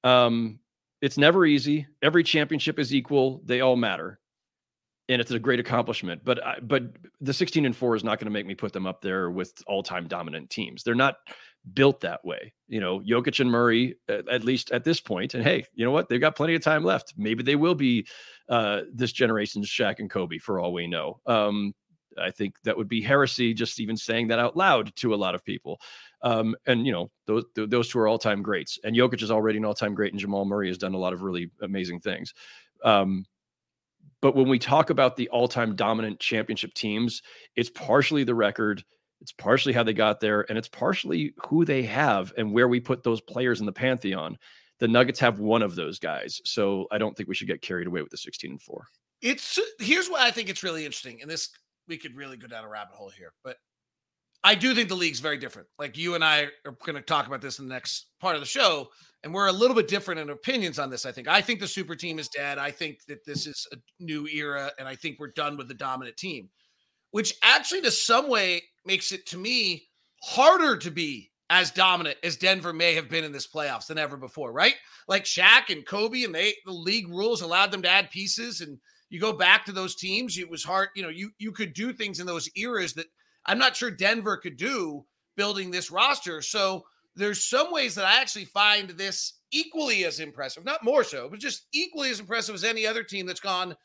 Um, 0.03 0.59
it's 1.03 1.19
never 1.19 1.45
easy. 1.45 1.87
Every 2.03 2.25
championship 2.25 2.79
is 2.79 2.95
equal. 2.95 3.43
They 3.45 3.61
all 3.61 3.77
matter, 3.77 4.19
and 5.09 5.21
it's 5.21 5.31
a 5.31 5.39
great 5.39 5.61
accomplishment. 5.61 6.23
But 6.25 6.41
but 6.67 6.85
the 7.21 7.35
16 7.35 7.67
and 7.67 7.77
four 7.77 7.97
is 7.97 8.05
not 8.05 8.19
going 8.19 8.27
to 8.27 8.33
make 8.33 8.47
me 8.47 8.55
put 8.55 8.73
them 8.73 8.87
up 8.87 9.01
there 9.01 9.31
with 9.31 9.53
all 9.67 9.83
time 9.83 10.09
dominant 10.09 10.51
teams. 10.51 10.83
They're 10.83 10.95
not 10.95 11.17
built 11.73 12.01
that 12.01 12.25
way. 12.25 12.53
You 12.69 12.81
know, 12.81 13.01
Jokic 13.01 13.41
and 13.41 13.51
Murray, 13.51 13.97
at 14.09 14.45
least 14.45 14.71
at 14.71 14.85
this 14.85 15.01
point, 15.01 15.35
and 15.35 15.43
hey, 15.43 15.65
you 15.75 15.85
know 15.85 15.91
what? 15.91 16.09
They've 16.09 16.21
got 16.21 16.37
plenty 16.37 16.55
of 16.55 16.63
time 16.63 16.85
left. 16.85 17.15
Maybe 17.17 17.43
they 17.43 17.57
will 17.57 17.75
be 17.75 18.07
uh, 18.49 18.83
this 18.93 19.13
generation's 19.13 19.69
Shaq 19.69 19.97
and 19.99 20.11
Kobe 20.11 20.39
for 20.39 20.59
all 20.59 20.73
we 20.73 20.87
know. 20.87 21.21
Um, 21.27 21.75
I 22.19 22.31
think 22.31 22.55
that 22.65 22.77
would 22.77 22.89
be 22.89 23.01
heresy 23.03 23.55
just 23.55 23.81
even 23.81 23.97
saying 23.97 24.29
that 24.29 24.39
out 24.39 24.57
loud 24.57 24.95
to 24.97 25.15
a 25.15 25.17
lot 25.17 25.35
of 25.35 25.45
people. 25.45 25.81
Um, 26.23 26.55
and 26.67 26.87
you 26.87 26.93
know, 26.93 27.11
those 27.27 27.45
those 27.55 27.89
two 27.89 27.99
are 27.99 28.09
all 28.09 28.19
time 28.19 28.43
greats. 28.43 28.79
And 28.85 28.97
Jokic 28.97 29.23
is 29.23 29.31
already 29.31 29.59
an 29.59 29.65
all 29.65 29.75
time 29.75 29.95
great, 29.95 30.13
and 30.13 30.21
Jamal 30.21 30.45
Murray 30.45 30.69
has 30.69 30.79
done 30.79 30.95
a 30.95 30.99
lot 30.99 31.13
of 31.13 31.23
really 31.23 31.51
amazing 31.61 32.01
things. 32.01 32.35
Um, 32.85 33.25
but 34.25 34.35
when 34.35 34.49
we 34.49 34.59
talk 34.59 34.89
about 34.89 35.17
the 35.17 35.29
all 35.29 35.47
time 35.47 35.77
dominant 35.77 36.19
championship 36.19 36.73
teams, 36.73 37.21
it's 37.57 37.69
partially 37.69 38.25
the 38.25 38.35
record 38.35 38.83
it's 39.21 39.33
partially 39.33 39.73
how 39.73 39.83
they 39.83 39.93
got 39.93 40.21
there, 40.21 40.45
and 40.49 40.59
it's 40.59 40.69
partially 40.69 41.35
who 41.47 41.65
they 41.65 41.83
have 41.83 42.33
and 42.39 42.53
where 42.53 42.69
we 42.69 42.81
put 42.81 43.03
those 43.03 43.21
players 43.21 43.61
in 43.61 43.67
the 43.67 43.73
pantheon. 43.73 44.37
The 44.81 44.89
Nuggets 44.89 45.21
have 45.21 45.41
one 45.41 45.63
of 45.63 45.77
those 45.77 45.99
guys, 45.99 46.41
so 46.45 46.87
I 46.91 46.99
don't 46.99 47.15
think 47.17 47.29
we 47.29 47.35
should 47.35 47.49
get 47.49 47.63
carried 47.63 47.87
away 47.87 48.03
with 48.03 48.11
the 48.11 48.19
16 48.19 48.51
and 48.53 48.61
four. 48.61 48.89
It's 49.21 49.59
here's 49.79 50.09
why 50.09 50.27
I 50.27 50.31
think 50.31 50.49
it's 50.49 50.63
really 50.63 50.87
interesting, 50.87 51.21
and 51.21 51.31
this 51.31 51.51
we 51.87 51.99
could 51.99 52.17
really 52.17 52.39
go 52.39 52.47
down 52.47 52.65
a 52.65 52.69
rabbit 52.69 52.95
hole 52.95 53.11
here, 53.11 53.33
but 53.45 53.57
I 54.45 54.55
do 54.55 54.75
think 54.75 54.91
the 54.91 54.95
league's 54.95 55.21
very 55.21 55.39
different. 55.39 55.69
Like 55.79 55.97
you 55.97 56.15
and 56.15 56.25
I 56.25 56.49
are 56.67 56.77
going 56.85 56.97
to 56.97 57.03
talk 57.03 57.27
about 57.27 57.41
this 57.41 57.59
in 57.59 57.67
the 57.67 57.75
next 57.75 58.09
part 58.21 58.37
of 58.37 58.43
the 58.43 58.47
show, 58.47 58.91
and 59.23 59.35
we're 59.35 59.49
a 59.49 59.53
little 59.53 59.75
bit 59.75 59.89
different 59.89 60.21
in 60.21 60.31
opinions 60.31 60.79
on 60.79 60.91
this. 60.91 61.07
I 61.07 61.13
think 61.13 61.29
I 61.29 61.41
think 61.41 61.61
the 61.61 61.69
super 61.69 61.97
team 61.97 62.19
is 62.19 62.29
dead. 62.29 62.59
I 62.59 62.71
think 62.71 62.99
that 63.09 63.25
this 63.25 63.47
is 63.47 63.67
a 63.73 63.77
new 63.99 64.29
era, 64.29 64.71
and 64.79 64.87
I 64.87 64.95
think 64.95 65.19
we're 65.19 65.33
done 65.33 65.57
with 65.57 65.69
the 65.69 65.75
dominant 65.75 66.17
team 66.17 66.51
which 67.15 67.37
actually 67.45 67.81
to 67.81 67.93
some 67.93 68.29
way 68.29 68.61
makes 68.85 69.13
it 69.13 69.25
to 69.25 69.39
me 69.39 69.85
harder 70.25 70.77
to 70.77 70.91
be 70.91 71.31
as 71.49 71.71
dominant 71.71 72.17
as 72.25 72.37
Denver 72.37 72.73
may 72.73 72.95
have 72.95 73.09
been 73.09 73.23
in 73.23 73.31
this 73.31 73.47
playoffs 73.47 73.87
than 73.87 73.99
ever 73.99 74.17
before, 74.17 74.51
right? 74.51 74.75
Like 75.07 75.23
Shaq 75.23 75.71
and 75.71 75.87
Kobe, 75.87 76.25
and 76.25 76.35
they 76.35 76.55
the 76.67 76.73
league 76.73 77.09
rules 77.09 77.41
allowed 77.41 77.71
them 77.71 77.83
to 77.83 77.89
add 77.89 78.11
pieces. 78.11 78.63
And 78.63 78.79
you 79.11 79.21
go 79.21 79.33
back 79.33 79.65
to 79.67 79.71
those 79.71 79.95
teams, 79.95 80.37
it 80.39 80.51
was 80.51 80.65
hard, 80.65 80.89
you 80.97 81.05
know, 81.05 81.09
you 81.09 81.31
you 81.39 81.53
could 81.53 81.73
do 81.73 81.93
things 81.93 82.19
in 82.19 82.27
those 82.27 82.51
eras 82.57 82.95
that 82.95 83.07
I'm 83.47 83.59
not 83.59 83.77
sure 83.77 83.91
Denver 83.91 84.37
could 84.37 84.57
do 84.57 85.05
building 85.37 85.71
this 85.71 85.91
roster. 85.91 86.43
So 86.43 86.85
there's 87.17 87.45
some 87.45 87.73
ways 87.73 87.95
that 87.95 88.07
I 88.07 88.21
actually 88.21 88.47
find 88.47 88.91
this 88.91 89.35
equally 89.53 90.05
as 90.05 90.21
impressive, 90.21 90.65
not 90.65 90.85
more 90.85 91.05
so, 91.05 91.29
but 91.29 91.39
just 91.39 91.67
equally 91.73 92.11
as 92.11 92.21
impressive 92.21 92.55
as 92.55 92.65
any 92.65 92.87
other 92.87 93.03
team 93.03 93.27
that's 93.27 93.41
gone 93.41 93.77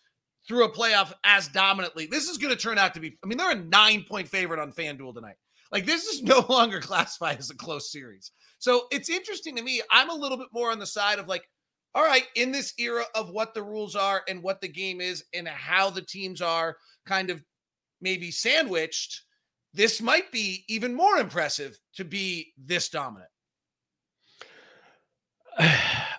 through 0.47 0.65
a 0.65 0.71
playoff 0.71 1.13
as 1.23 1.47
dominantly. 1.47 2.07
This 2.07 2.27
is 2.27 2.37
going 2.37 2.55
to 2.55 2.59
turn 2.59 2.77
out 2.77 2.93
to 2.95 2.99
be, 2.99 3.17
I 3.23 3.27
mean, 3.27 3.37
they're 3.37 3.51
a 3.51 3.55
nine 3.55 4.03
point 4.07 4.27
favorite 4.27 4.59
on 4.59 4.71
FanDuel 4.71 5.13
tonight. 5.13 5.35
Like, 5.71 5.85
this 5.85 6.05
is 6.05 6.23
no 6.23 6.45
longer 6.49 6.79
classified 6.79 7.39
as 7.39 7.49
a 7.49 7.55
close 7.55 7.91
series. 7.91 8.31
So 8.57 8.87
it's 8.91 9.09
interesting 9.09 9.55
to 9.55 9.63
me. 9.63 9.81
I'm 9.91 10.09
a 10.09 10.15
little 10.15 10.37
bit 10.37 10.47
more 10.51 10.71
on 10.71 10.79
the 10.79 10.85
side 10.85 11.19
of 11.19 11.27
like, 11.27 11.43
all 11.95 12.03
right, 12.03 12.25
in 12.35 12.51
this 12.51 12.73
era 12.77 13.03
of 13.15 13.29
what 13.31 13.53
the 13.53 13.63
rules 13.63 13.95
are 13.95 14.23
and 14.27 14.43
what 14.43 14.61
the 14.61 14.67
game 14.67 15.01
is 15.01 15.23
and 15.33 15.47
how 15.47 15.89
the 15.89 16.03
teams 16.03 16.41
are 16.41 16.77
kind 17.05 17.29
of 17.29 17.43
maybe 18.01 18.31
sandwiched, 18.31 19.23
this 19.73 20.01
might 20.01 20.31
be 20.31 20.63
even 20.67 20.93
more 20.93 21.17
impressive 21.17 21.79
to 21.95 22.05
be 22.05 22.53
this 22.57 22.89
dominant. 22.89 23.29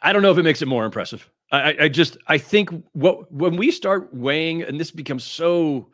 I 0.02 0.12
don't 0.12 0.22
know 0.22 0.32
if 0.32 0.38
it 0.38 0.44
makes 0.44 0.62
it 0.62 0.66
more 0.66 0.84
impressive. 0.84 1.28
I, 1.52 1.76
I 1.80 1.88
just 1.88 2.16
I 2.28 2.38
think 2.38 2.70
what 2.92 3.30
when 3.32 3.56
we 3.56 3.70
start 3.70 4.14
weighing 4.14 4.62
and 4.62 4.78
this 4.78 4.90
becomes 4.90 5.24
so 5.24 5.90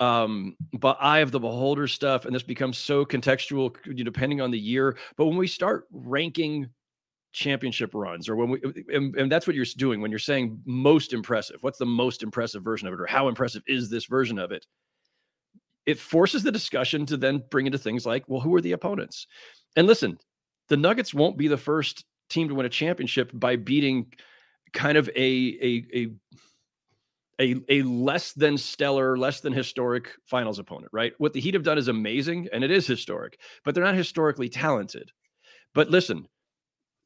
um 0.00 0.56
but 0.78 0.96
eye 1.00 1.20
of 1.20 1.30
the 1.30 1.40
beholder 1.40 1.86
stuff 1.86 2.24
and 2.24 2.34
this 2.34 2.42
becomes 2.42 2.78
so 2.78 3.04
contextual 3.04 3.74
depending 3.96 4.40
on 4.40 4.50
the 4.50 4.58
year 4.58 4.96
but 5.16 5.26
when 5.26 5.36
we 5.36 5.46
start 5.46 5.86
ranking 5.92 6.68
championship 7.32 7.94
runs 7.94 8.28
or 8.28 8.36
when 8.36 8.50
we 8.50 8.60
and, 8.92 9.16
and, 9.16 9.32
that's 9.32 9.46
what 9.46 9.56
you're 9.56 9.64
doing 9.76 10.02
when 10.02 10.10
you're 10.10 10.18
saying 10.18 10.60
most 10.66 11.14
impressive 11.14 11.56
what's 11.62 11.78
the 11.78 11.86
most 11.86 12.22
impressive 12.22 12.62
version 12.62 12.86
of 12.86 12.92
it 12.92 13.00
or 13.00 13.06
how 13.06 13.28
impressive 13.28 13.62
is 13.66 13.88
this 13.88 14.04
version 14.04 14.38
of 14.38 14.52
it 14.52 14.66
it 15.86 15.98
forces 15.98 16.42
the 16.42 16.52
discussion 16.52 17.06
to 17.06 17.16
then 17.16 17.42
bring 17.50 17.66
into 17.66 17.78
things 17.78 18.06
like 18.06 18.24
well 18.28 18.40
who 18.40 18.54
are 18.54 18.60
the 18.60 18.72
opponents 18.72 19.26
and 19.76 19.86
listen 19.86 20.18
the 20.68 20.76
nuggets 20.76 21.12
won't 21.12 21.36
be 21.36 21.48
the 21.48 21.56
first 21.56 22.04
team 22.28 22.48
to 22.48 22.54
win 22.54 22.66
a 22.66 22.70
championship 22.70 23.30
by 23.34 23.56
beating 23.56 24.12
kind 24.72 24.96
of 24.96 25.08
a 25.08 25.20
a 25.20 25.84
a 25.94 26.08
a, 27.40 27.56
a 27.68 27.82
less 27.82 28.32
than 28.32 28.56
stellar, 28.56 29.16
less 29.16 29.40
than 29.40 29.52
historic 29.52 30.10
finals 30.26 30.58
opponent, 30.58 30.90
right? 30.92 31.12
What 31.18 31.32
the 31.32 31.40
Heat 31.40 31.54
have 31.54 31.64
done 31.64 31.78
is 31.78 31.88
amazing 31.88 32.48
and 32.52 32.62
it 32.62 32.70
is 32.70 32.86
historic, 32.86 33.38
but 33.64 33.74
they're 33.74 33.82
not 33.82 33.94
historically 33.94 34.48
talented. 34.48 35.10
But 35.74 35.90
listen, 35.90 36.28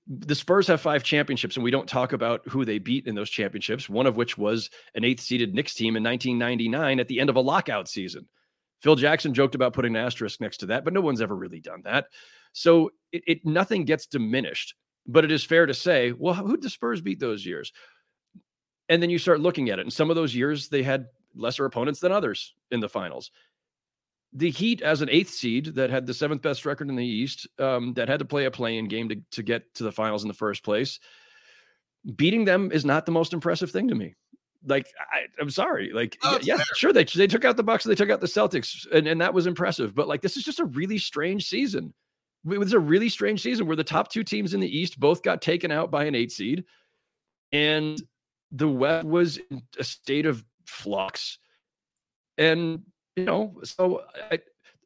the 0.07 0.35
Spurs 0.35 0.67
have 0.67 0.81
five 0.81 1.03
championships, 1.03 1.57
and 1.57 1.65
we 1.65 1.71
don't 1.71 1.89
talk 1.89 2.13
about 2.13 2.47
who 2.49 2.65
they 2.65 2.79
beat 2.79 3.07
in 3.07 3.15
those 3.15 3.31
championships, 3.31 3.89
one 3.89 4.07
of 4.07 4.17
which 4.17 4.37
was 4.37 4.71
an 4.95 5.05
eighth 5.05 5.21
seeded 5.21 5.55
Knicks 5.55 5.75
team 5.75 5.97
in 5.97 6.05
1999 6.05 7.01
at 7.01 7.09
the 7.09 7.19
end 7.19 7.31
of 7.31 7.37
a 7.37 7.41
lockout 7.41 7.89
season. 7.89 8.29
Phil 8.83 8.97
Jackson 8.97 9.35
joked 9.35 9.55
about 9.55 9.73
putting 9.73 9.97
an 9.97 10.05
asterisk 10.05 10.41
next 10.41 10.59
to 10.59 10.67
that, 10.67 10.85
but 10.85 10.93
no 10.93 11.01
one's 11.01 11.21
ever 11.21 11.35
really 11.35 11.61
done 11.61 11.83
that. 11.85 12.07
So 12.53 12.91
it, 13.13 13.23
it 13.27 13.47
nothing 13.47 13.85
gets 13.85 14.07
diminished. 14.07 14.75
But 15.07 15.25
it 15.25 15.31
is 15.31 15.45
fair 15.45 15.67
to 15.67 15.75
say, 15.75 16.13
well, 16.13 16.35
who 16.35 16.57
the 16.57 16.69
Spurs 16.69 17.01
beat 17.01 17.21
those 17.21 17.47
years? 17.47 17.73
And 18.89 19.01
then 19.01 19.11
you 19.11 19.19
start 19.19 19.41
looking 19.41 19.71
at 19.71 19.79
it. 19.79 19.83
And 19.83 19.93
some 19.93 20.11
of 20.11 20.17
those 20.17 20.35
years 20.35 20.69
they 20.69 20.83
had 20.83 21.07
lesser 21.35 21.65
opponents 21.65 22.01
than 22.01 22.11
others 22.11 22.55
in 22.71 22.81
the 22.81 22.89
finals. 22.89 23.31
The 24.33 24.51
Heat, 24.51 24.83
as 24.83 25.03
an 25.03 25.11
eighth 25.11 25.31
seed 25.31 25.77
that 25.77 25.91
had 25.91 26.07
the 26.07 26.15
seventh 26.15 26.43
best 26.43 26.67
record 26.67 26.89
in 26.89 26.97
the 26.97 27.07
East, 27.07 27.47
um, 27.59 27.95
that 27.95 28.09
had 28.09 28.19
to 28.19 28.25
play 28.25 28.47
a 28.47 28.51
play-in 28.51 28.89
game 28.89 29.09
to, 29.09 29.17
to 29.33 29.43
get 29.43 29.73
to 29.75 29.85
the 29.85 29.93
finals 29.93 30.25
in 30.25 30.29
the 30.29 30.35
first 30.35 30.65
place, 30.65 30.99
beating 32.17 32.45
them 32.45 32.71
is 32.73 32.85
not 32.85 33.07
the 33.07 33.13
most 33.13 33.33
impressive 33.33 33.71
thing 33.71 33.89
to 33.89 33.95
me. 33.95 34.15
Like 34.67 34.93
I, 35.13 35.27
am 35.41 35.51
sorry, 35.51 35.93
like 35.93 36.19
oh, 36.23 36.39
yeah, 36.43 36.59
sure 36.75 36.93
they 36.93 37.05
they 37.05 37.27
took 37.27 37.45
out 37.45 37.57
the 37.57 37.63
Bucks, 37.63 37.85
they 37.85 37.95
took 37.95 38.11
out 38.11 38.21
the 38.21 38.27
Celtics, 38.27 38.87
and, 38.93 39.07
and 39.07 39.21
that 39.21 39.33
was 39.33 39.47
impressive. 39.47 39.95
But 39.95 40.09
like 40.09 40.23
this 40.23 40.37
is 40.37 40.43
just 40.43 40.61
a 40.61 40.65
really 40.65 40.99
strange 40.99 41.47
season 41.47 41.95
it 42.53 42.59
was 42.59 42.73
a 42.73 42.79
really 42.79 43.09
strange 43.09 43.43
season 43.43 43.67
where 43.67 43.77
the 43.77 43.85
top 43.85 44.09
two 44.09 44.23
teams 44.23 44.55
in 44.55 44.61
the 44.61 44.79
East 44.79 45.01
both 45.01 45.23
got 45.23 45.43
taken 45.43 45.71
out 45.71 45.91
by 45.91 46.05
an 46.05 46.15
eight 46.15 46.31
seed, 46.31 46.65
and 47.53 48.01
the 48.53 48.69
West 48.69 49.07
was 49.07 49.39
in 49.51 49.63
a 49.79 49.85
state 49.85 50.27
of 50.27 50.45
flux. 50.65 51.39
And 52.39 52.83
you 53.17 53.25
know, 53.25 53.61
so 53.65 54.03
I, 54.31 54.41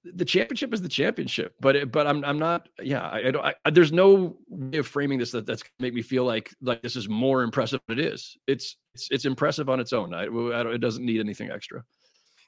the 0.04 0.24
championship 0.24 0.72
is 0.72 0.80
the 0.80 0.88
championship, 0.88 1.54
but 1.60 1.76
it, 1.76 1.92
but 1.92 2.06
I'm 2.06 2.24
I'm 2.24 2.38
not. 2.38 2.68
Yeah, 2.80 3.02
I, 3.02 3.28
I 3.28 3.30
don't. 3.30 3.44
I, 3.44 3.70
there's 3.70 3.92
no 3.92 4.38
way 4.48 4.78
of 4.78 4.86
framing 4.86 5.18
this 5.18 5.32
that 5.32 5.46
that's 5.46 5.62
make 5.78 5.92
me 5.92 6.02
feel 6.02 6.24
like 6.24 6.54
like 6.62 6.80
this 6.80 6.96
is 6.96 7.08
more 7.08 7.42
impressive 7.42 7.80
than 7.88 7.98
it 7.98 8.06
is. 8.06 8.38
It's 8.46 8.76
it's 8.94 9.08
it's 9.10 9.24
impressive 9.24 9.68
on 9.68 9.80
its 9.80 9.92
own. 9.92 10.14
I, 10.14 10.24
I 10.24 10.72
it 10.72 10.80
doesn't 10.80 11.04
need 11.04 11.20
anything 11.20 11.50
extra. 11.50 11.84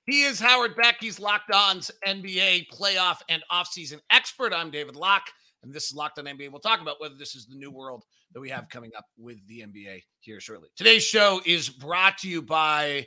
He 0.07 0.23
is 0.25 0.41
Howard 0.41 0.75
Beck. 0.75 0.97
He's 1.01 1.21
Locked 1.21 1.53
On's 1.53 1.91
NBA 2.07 2.67
playoff 2.73 3.19
and 3.29 3.43
offseason 3.53 4.01
expert. 4.11 4.53
I'm 4.53 4.71
David 4.71 4.97
Locke, 4.97 5.29
and 5.63 5.73
this 5.73 5.85
is 5.85 5.95
Locked 5.95 6.19
On 6.19 6.25
NBA. 6.25 6.51
We'll 6.51 6.61
talk 6.61 6.81
about 6.81 7.01
whether 7.01 7.15
this 7.15 7.37
is 7.37 7.47
the 7.47 7.55
new 7.55 7.71
world 7.71 8.05
that 8.35 8.41
we 8.41 8.49
have 8.49 8.69
coming 8.69 8.91
up 8.97 9.05
with 9.17 9.37
the 9.47 9.61
NBA 9.61 10.03
here 10.21 10.41
shortly. 10.41 10.71
Today's 10.77 11.05
show 11.05 11.41
is 11.47 11.69
brought 11.69 12.19
to 12.19 12.29
you 12.29 12.43
by 12.43 13.07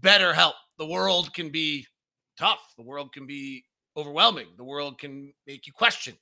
BetterHelp. 0.00 0.52
The 0.78 0.86
world 0.86 1.34
can 1.34 1.50
be 1.50 1.86
tough, 2.38 2.74
the 2.76 2.84
world 2.84 3.12
can 3.12 3.26
be 3.26 3.64
overwhelming, 3.96 4.46
the 4.56 4.64
world 4.64 4.98
can 4.98 5.32
make 5.46 5.66
you 5.66 5.72
question. 5.72 6.14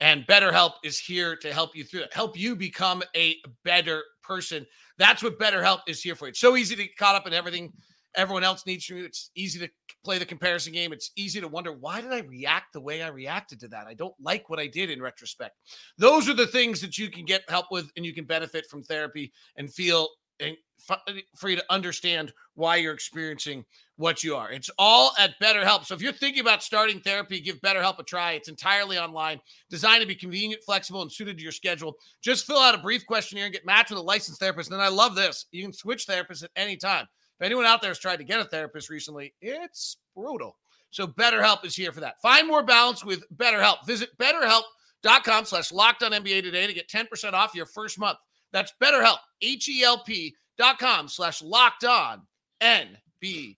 And 0.00 0.26
BetterHelp 0.26 0.72
is 0.84 0.98
here 0.98 1.36
to 1.36 1.52
help 1.52 1.74
you 1.74 1.84
through 1.84 2.02
it, 2.02 2.14
help 2.14 2.38
you 2.38 2.56
become 2.56 3.02
a 3.16 3.36
better 3.64 4.02
person. 4.22 4.66
That's 4.98 5.22
what 5.22 5.38
BetterHelp 5.38 5.80
is 5.86 6.02
here 6.02 6.14
for. 6.14 6.28
It's 6.28 6.40
so 6.40 6.56
easy 6.56 6.76
to 6.76 6.82
get 6.82 6.96
caught 6.96 7.14
up 7.14 7.26
in 7.26 7.32
everything 7.32 7.72
everyone 8.14 8.44
else 8.44 8.66
needs 8.66 8.86
to. 8.86 9.04
It's 9.04 9.30
easy 9.34 9.58
to 9.60 9.68
play 10.04 10.18
the 10.18 10.26
comparison 10.26 10.72
game. 10.72 10.92
It's 10.92 11.10
easy 11.16 11.40
to 11.40 11.48
wonder 11.48 11.72
why 11.72 12.00
did 12.00 12.12
I 12.12 12.20
react 12.20 12.72
the 12.72 12.80
way 12.80 13.02
I 13.02 13.08
reacted 13.08 13.60
to 13.60 13.68
that? 13.68 13.86
I 13.86 13.94
don't 13.94 14.14
like 14.20 14.50
what 14.50 14.58
I 14.58 14.66
did 14.66 14.90
in 14.90 15.00
retrospect. 15.00 15.56
Those 15.98 16.28
are 16.28 16.34
the 16.34 16.46
things 16.46 16.80
that 16.80 16.98
you 16.98 17.10
can 17.10 17.24
get 17.24 17.48
help 17.48 17.66
with 17.70 17.90
and 17.96 18.04
you 18.04 18.12
can 18.12 18.24
benefit 18.24 18.66
from 18.66 18.82
therapy 18.82 19.32
and 19.56 19.72
feel 19.72 20.08
and 20.40 20.56
uh, 20.90 20.96
for 21.36 21.48
you 21.48 21.56
to 21.56 21.64
understand 21.70 22.32
why 22.54 22.76
you're 22.76 22.92
experiencing 22.92 23.64
what 23.96 24.24
you 24.24 24.34
are. 24.34 24.50
It's 24.50 24.70
all 24.78 25.12
at 25.18 25.38
BetterHelp. 25.40 25.84
So 25.84 25.94
if 25.94 26.02
you're 26.02 26.12
thinking 26.12 26.40
about 26.40 26.62
starting 26.62 27.00
therapy, 27.00 27.40
give 27.40 27.60
BetterHelp 27.60 27.98
a 27.98 28.02
try. 28.02 28.32
It's 28.32 28.48
entirely 28.48 28.98
online, 28.98 29.40
designed 29.70 30.00
to 30.02 30.08
be 30.08 30.14
convenient, 30.14 30.62
flexible, 30.64 31.02
and 31.02 31.12
suited 31.12 31.36
to 31.36 31.42
your 31.42 31.52
schedule. 31.52 31.94
Just 32.20 32.46
fill 32.46 32.58
out 32.58 32.74
a 32.74 32.78
brief 32.78 33.06
questionnaire 33.06 33.44
and 33.44 33.54
get 33.54 33.64
matched 33.64 33.90
with 33.90 34.00
a 34.00 34.02
licensed 34.02 34.40
therapist. 34.40 34.72
And 34.72 34.82
I 34.82 34.88
love 34.88 35.14
this. 35.14 35.46
You 35.52 35.62
can 35.62 35.72
switch 35.72 36.06
therapists 36.06 36.42
at 36.42 36.50
any 36.56 36.76
time. 36.76 37.06
If 37.38 37.46
anyone 37.46 37.64
out 37.64 37.80
there 37.80 37.90
has 37.90 37.98
tried 37.98 38.16
to 38.16 38.24
get 38.24 38.40
a 38.40 38.44
therapist 38.44 38.90
recently, 38.90 39.34
it's 39.40 39.98
brutal. 40.16 40.56
So 40.90 41.06
BetterHelp 41.06 41.64
is 41.64 41.74
here 41.74 41.92
for 41.92 42.00
that. 42.00 42.20
Find 42.20 42.46
more 42.46 42.62
balance 42.62 43.04
with 43.04 43.24
BetterHelp. 43.34 43.86
Visit 43.86 44.10
betterhelp.com 44.18 45.44
slash 45.46 45.72
locked 45.72 46.02
on 46.02 46.12
NBA 46.12 46.42
today 46.42 46.66
to 46.66 46.72
get 46.72 46.88
10% 46.88 47.32
off 47.32 47.54
your 47.54 47.66
first 47.66 47.98
month. 47.98 48.18
That's 48.52 48.72
BetterHelp, 48.82 49.18
H-E-L-P 49.40 50.34
dot 50.58 50.78
com 50.78 51.08
slash 51.08 51.42
locked 51.42 51.84
on 51.84 52.22
NBA. 52.62 53.56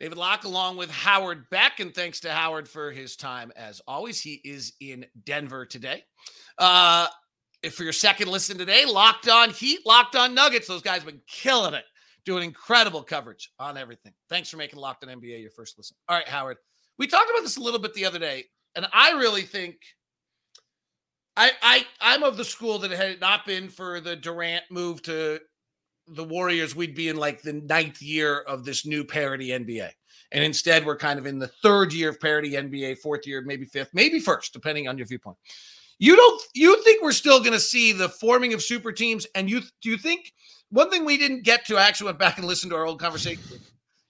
David 0.00 0.16
Locke 0.16 0.44
along 0.44 0.78
with 0.78 0.90
Howard 0.90 1.50
Beck. 1.50 1.78
And 1.78 1.94
thanks 1.94 2.20
to 2.20 2.30
Howard 2.30 2.68
for 2.68 2.90
his 2.90 3.16
time 3.16 3.52
as 3.54 3.82
always. 3.86 4.20
He 4.20 4.40
is 4.44 4.72
in 4.80 5.04
Denver 5.24 5.66
today. 5.66 6.04
Uh, 6.56 7.06
if 7.62 7.74
for 7.74 7.84
your 7.84 7.92
second 7.92 8.28
listen 8.28 8.56
today, 8.56 8.86
Locked 8.86 9.28
On 9.28 9.50
Heat, 9.50 9.80
Locked 9.84 10.16
On 10.16 10.34
Nuggets. 10.34 10.66
Those 10.66 10.80
guys 10.80 11.02
have 11.02 11.06
been 11.06 11.20
killing 11.26 11.74
it, 11.74 11.84
doing 12.24 12.44
incredible 12.44 13.02
coverage 13.02 13.50
on 13.58 13.76
everything. 13.76 14.14
Thanks 14.30 14.48
for 14.48 14.56
making 14.56 14.78
Locked 14.78 15.04
On 15.04 15.10
NBA 15.10 15.42
your 15.42 15.50
first 15.50 15.76
listen. 15.76 15.96
All 16.08 16.16
right, 16.16 16.28
Howard. 16.28 16.56
We 16.98 17.06
talked 17.06 17.28
about 17.28 17.42
this 17.42 17.58
a 17.58 17.62
little 17.62 17.80
bit 17.80 17.92
the 17.92 18.06
other 18.06 18.18
day, 18.18 18.44
and 18.74 18.86
I 18.94 19.12
really 19.12 19.42
think 19.42 19.76
I 21.40 21.52
I 21.62 21.86
I'm 22.02 22.22
of 22.22 22.36
the 22.36 22.44
school 22.44 22.78
that 22.80 22.90
had 22.90 23.10
it 23.10 23.20
not 23.20 23.46
been 23.46 23.70
for 23.70 24.00
the 24.00 24.14
Durant 24.14 24.64
move 24.70 25.00
to 25.02 25.40
the 26.06 26.24
Warriors, 26.24 26.76
we'd 26.76 26.94
be 26.94 27.08
in 27.08 27.16
like 27.16 27.40
the 27.40 27.54
ninth 27.54 28.02
year 28.02 28.40
of 28.40 28.64
this 28.64 28.84
new 28.84 29.04
parity 29.04 29.48
NBA. 29.48 29.90
And 30.32 30.44
instead, 30.44 30.84
we're 30.84 30.96
kind 30.96 31.18
of 31.18 31.26
in 31.26 31.38
the 31.38 31.48
third 31.48 31.92
year 31.92 32.10
of 32.10 32.20
parity 32.20 32.52
NBA, 32.52 32.98
fourth 32.98 33.26
year, 33.26 33.42
maybe 33.42 33.64
fifth, 33.64 33.90
maybe 33.94 34.20
first, 34.20 34.52
depending 34.52 34.86
on 34.86 34.98
your 34.98 35.06
viewpoint. 35.06 35.38
You 35.98 36.14
don't 36.14 36.42
you 36.54 36.82
think 36.84 37.02
we're 37.02 37.12
still 37.12 37.40
going 37.40 37.52
to 37.52 37.60
see 37.60 37.92
the 37.92 38.08
forming 38.08 38.52
of 38.52 38.62
super 38.62 38.92
teams? 38.92 39.26
And 39.34 39.48
you 39.48 39.62
do 39.80 39.88
you 39.88 39.96
think 39.96 40.32
one 40.68 40.90
thing 40.90 41.06
we 41.06 41.16
didn't 41.16 41.44
get 41.44 41.64
to? 41.66 41.78
I 41.78 41.84
actually 41.84 42.06
went 42.06 42.18
back 42.18 42.36
and 42.36 42.46
listened 42.46 42.70
to 42.72 42.76
our 42.76 42.84
old 42.84 43.00
conversation. 43.00 43.42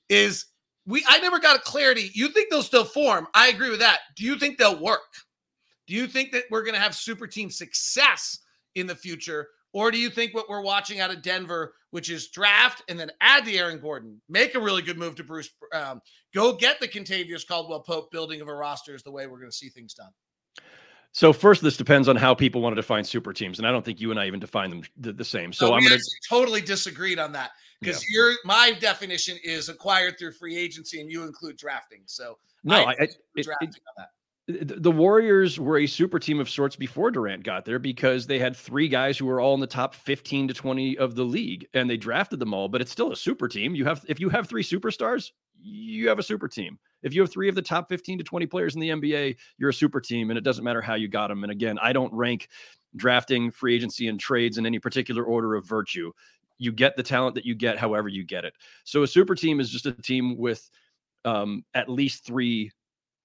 Is 0.08 0.46
we 0.84 1.04
I 1.08 1.20
never 1.20 1.38
got 1.38 1.56
a 1.56 1.60
clarity. 1.60 2.10
You 2.12 2.28
think 2.28 2.50
they'll 2.50 2.64
still 2.64 2.84
form? 2.84 3.28
I 3.34 3.48
agree 3.48 3.70
with 3.70 3.80
that. 3.80 4.00
Do 4.16 4.24
you 4.24 4.36
think 4.36 4.58
they'll 4.58 4.80
work? 4.80 5.00
Do 5.90 5.96
you 5.96 6.06
think 6.06 6.30
that 6.30 6.44
we're 6.52 6.62
going 6.62 6.76
to 6.76 6.80
have 6.80 6.94
super 6.94 7.26
team 7.26 7.50
success 7.50 8.38
in 8.76 8.86
the 8.86 8.94
future? 8.94 9.48
Or 9.72 9.90
do 9.90 9.98
you 9.98 10.08
think 10.08 10.32
what 10.32 10.48
we're 10.48 10.62
watching 10.62 11.00
out 11.00 11.10
of 11.10 11.20
Denver, 11.20 11.74
which 11.90 12.10
is 12.10 12.28
draft 12.28 12.84
and 12.88 12.98
then 12.98 13.10
add 13.20 13.44
the 13.44 13.58
Aaron 13.58 13.80
Gordon, 13.80 14.20
make 14.28 14.54
a 14.54 14.60
really 14.60 14.82
good 14.82 14.98
move 14.98 15.16
to 15.16 15.24
Bruce, 15.24 15.50
um, 15.74 16.00
go 16.32 16.52
get 16.52 16.78
the 16.78 16.86
Kentavious 16.86 17.44
Caldwell 17.44 17.80
Pope 17.80 18.12
building 18.12 18.40
of 18.40 18.46
a 18.46 18.54
roster 18.54 18.94
is 18.94 19.02
the 19.02 19.10
way 19.10 19.26
we're 19.26 19.40
going 19.40 19.50
to 19.50 19.56
see 19.56 19.68
things 19.68 19.92
done? 19.92 20.12
So 21.10 21.32
first, 21.32 21.60
this 21.60 21.76
depends 21.76 22.06
on 22.06 22.14
how 22.14 22.36
people 22.36 22.60
want 22.60 22.76
to 22.76 22.80
define 22.80 23.02
super 23.02 23.32
teams, 23.32 23.58
and 23.58 23.66
I 23.66 23.72
don't 23.72 23.84
think 23.84 24.00
you 24.00 24.12
and 24.12 24.20
I 24.20 24.28
even 24.28 24.38
define 24.38 24.70
them 24.70 24.82
the, 24.96 25.12
the 25.12 25.24
same. 25.24 25.52
So 25.52 25.74
I'm 25.74 25.80
going 25.80 25.98
to 25.98 26.04
totally 26.28 26.60
disagreed 26.60 27.18
on 27.18 27.32
that 27.32 27.50
because 27.80 28.04
yeah. 28.04 28.20
your 28.20 28.34
my 28.44 28.76
definition 28.78 29.36
is 29.42 29.68
acquired 29.68 30.20
through 30.20 30.34
free 30.34 30.56
agency, 30.56 31.00
and 31.00 31.10
you 31.10 31.24
include 31.24 31.56
drafting. 31.56 32.02
So 32.06 32.38
no, 32.62 32.76
I, 32.76 32.92
I 32.92 32.96
it, 33.00 33.16
it, 33.34 33.48
the 34.60 34.90
Warriors 34.90 35.58
were 35.58 35.78
a 35.78 35.86
super 35.86 36.18
team 36.18 36.40
of 36.40 36.48
sorts 36.48 36.76
before 36.76 37.10
Durant 37.10 37.42
got 37.42 37.64
there 37.64 37.78
because 37.78 38.26
they 38.26 38.38
had 38.38 38.56
three 38.56 38.88
guys 38.88 39.18
who 39.18 39.26
were 39.26 39.40
all 39.40 39.54
in 39.54 39.60
the 39.60 39.66
top 39.66 39.94
15 39.94 40.48
to 40.48 40.54
20 40.54 40.98
of 40.98 41.14
the 41.14 41.24
league 41.24 41.66
and 41.74 41.88
they 41.88 41.96
drafted 41.96 42.38
them 42.38 42.54
all, 42.54 42.68
but 42.68 42.80
it's 42.80 42.90
still 42.90 43.12
a 43.12 43.16
super 43.16 43.48
team. 43.48 43.74
You 43.74 43.84
have 43.84 44.04
if 44.08 44.20
you 44.20 44.28
have 44.28 44.48
three 44.48 44.62
superstars, 44.62 45.30
you 45.62 46.08
have 46.08 46.18
a 46.18 46.22
super 46.22 46.48
team. 46.48 46.78
If 47.02 47.14
you 47.14 47.20
have 47.20 47.30
three 47.30 47.48
of 47.48 47.54
the 47.54 47.62
top 47.62 47.88
15 47.88 48.18
to 48.18 48.24
20 48.24 48.46
players 48.46 48.74
in 48.74 48.80
the 48.80 48.90
NBA, 48.90 49.36
you're 49.58 49.70
a 49.70 49.74
super 49.74 50.00
team 50.00 50.30
and 50.30 50.38
it 50.38 50.44
doesn't 50.44 50.64
matter 50.64 50.82
how 50.82 50.94
you 50.94 51.08
got 51.08 51.28
them. 51.28 51.42
And 51.44 51.52
again, 51.52 51.78
I 51.80 51.92
don't 51.92 52.12
rank 52.12 52.48
drafting, 52.96 53.50
free 53.50 53.74
agency 53.74 54.08
and 54.08 54.18
trades 54.18 54.58
in 54.58 54.66
any 54.66 54.78
particular 54.78 55.24
order 55.24 55.54
of 55.54 55.66
virtue. 55.66 56.12
You 56.58 56.72
get 56.72 56.96
the 56.96 57.02
talent 57.02 57.34
that 57.36 57.44
you 57.44 57.54
get 57.54 57.78
however 57.78 58.08
you 58.08 58.24
get 58.24 58.44
it. 58.44 58.54
So 58.84 59.02
a 59.02 59.06
super 59.06 59.34
team 59.34 59.60
is 59.60 59.70
just 59.70 59.86
a 59.86 59.92
team 59.92 60.36
with 60.36 60.68
um, 61.24 61.64
at 61.74 61.88
least 61.88 62.24
three 62.24 62.70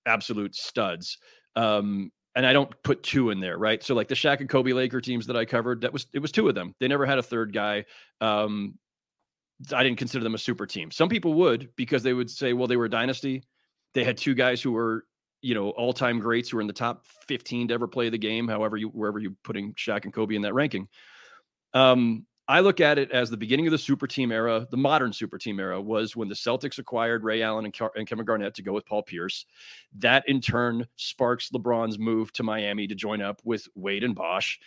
absolute 0.06 0.56
studs. 0.56 1.18
Um, 1.56 2.12
and 2.36 2.46
I 2.46 2.54
don't 2.54 2.72
put 2.84 3.02
two 3.02 3.30
in 3.30 3.40
there, 3.40 3.58
right? 3.58 3.82
So 3.82 3.96
like 3.96 4.10
the 4.10 4.16
Shaq 4.16 4.42
and 4.42 4.50
Kobe 4.50 4.74
Laker 4.74 5.00
teams 5.00 5.26
that 5.28 5.38
I 5.38 5.46
covered, 5.46 5.82
that 5.82 5.94
was 5.94 6.08
it 6.14 6.20
was 6.20 6.32
two 6.32 6.50
of 6.50 6.56
them. 6.56 6.76
They 6.80 6.88
never 6.88 7.06
had 7.06 7.18
a 7.18 7.24
third 7.24 7.54
guy. 7.54 7.86
Um, 8.20 8.78
I 9.74 9.84
didn't 9.84 9.98
consider 9.98 10.24
them 10.24 10.36
a 10.36 10.40
super 10.40 10.66
team. 10.66 10.92
Some 10.92 11.08
people 11.08 11.34
would 11.36 11.70
because 11.78 12.04
they 12.04 12.14
would 12.14 12.30
say, 12.30 12.52
well, 12.52 12.68
they 12.68 12.76
were 12.76 12.86
a 12.86 12.90
dynasty. 12.90 13.44
They 13.94 14.04
had 14.04 14.18
two 14.18 14.36
guys 14.36 14.62
who 14.62 14.74
were, 14.74 15.06
you 15.42 15.56
know, 15.56 15.70
all-time 15.70 16.20
greats 16.20 16.50
who 16.50 16.58
were 16.58 16.62
in 16.62 16.68
the 16.68 16.74
top 16.74 17.06
15 17.28 17.70
to 17.70 17.74
ever 17.74 17.88
play 17.88 18.10
the 18.10 18.18
game, 18.18 18.50
however 18.50 18.76
you 18.76 18.90
wherever 18.90 19.20
you 19.20 19.36
putting 19.44 19.74
Shaq 19.74 20.04
and 20.04 20.14
Kobe 20.14 20.36
in 20.36 20.42
that 20.42 20.54
ranking. 20.54 20.90
Um, 21.74 22.26
I 22.48 22.60
look 22.60 22.80
at 22.80 23.00
it 23.00 23.12
as 23.12 23.30
the 23.30 23.38
beginning 23.38 23.66
of 23.66 23.72
the 23.72 23.78
super 23.78 24.06
team 24.06 24.32
era. 24.32 24.68
The 24.70 24.78
modern 24.78 25.12
super 25.12 25.38
team 25.38 25.60
era 25.60 25.82
was 25.82 26.16
when 26.16 26.28
the 26.28 26.36
Celtics 26.36 26.78
acquired 26.78 27.24
Ray 27.24 27.42
Allen 27.42 27.66
and, 27.66 27.74
Car- 27.74 27.92
and, 27.96 28.08
Kevin 28.08 28.26
Garnett 28.26 28.54
to 28.56 28.62
go 28.62 28.72
with 28.72 28.86
Paul 28.86 29.02
Pierce. 29.02 29.46
That 29.98 30.28
in 30.30 30.42
turn 30.42 30.86
sparks 30.96 31.50
LeBron's 31.50 31.98
move 31.98 32.32
to 32.34 32.44
Miami 32.44 32.86
to 32.88 32.94
join 32.94 33.22
up 33.22 33.42
with 33.44 33.68
Wade 33.74 34.04
and 34.04 34.14
Bosh. 34.14 34.60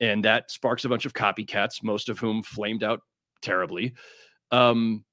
And 0.00 0.24
that 0.24 0.50
sparks 0.50 0.84
a 0.84 0.88
bunch 0.88 1.04
of 1.04 1.12
copycats, 1.12 1.84
most 1.84 2.08
of 2.08 2.18
whom 2.18 2.42
flamed 2.42 2.82
out 2.82 3.02
terribly. 3.42 3.94
Um, 4.50 5.04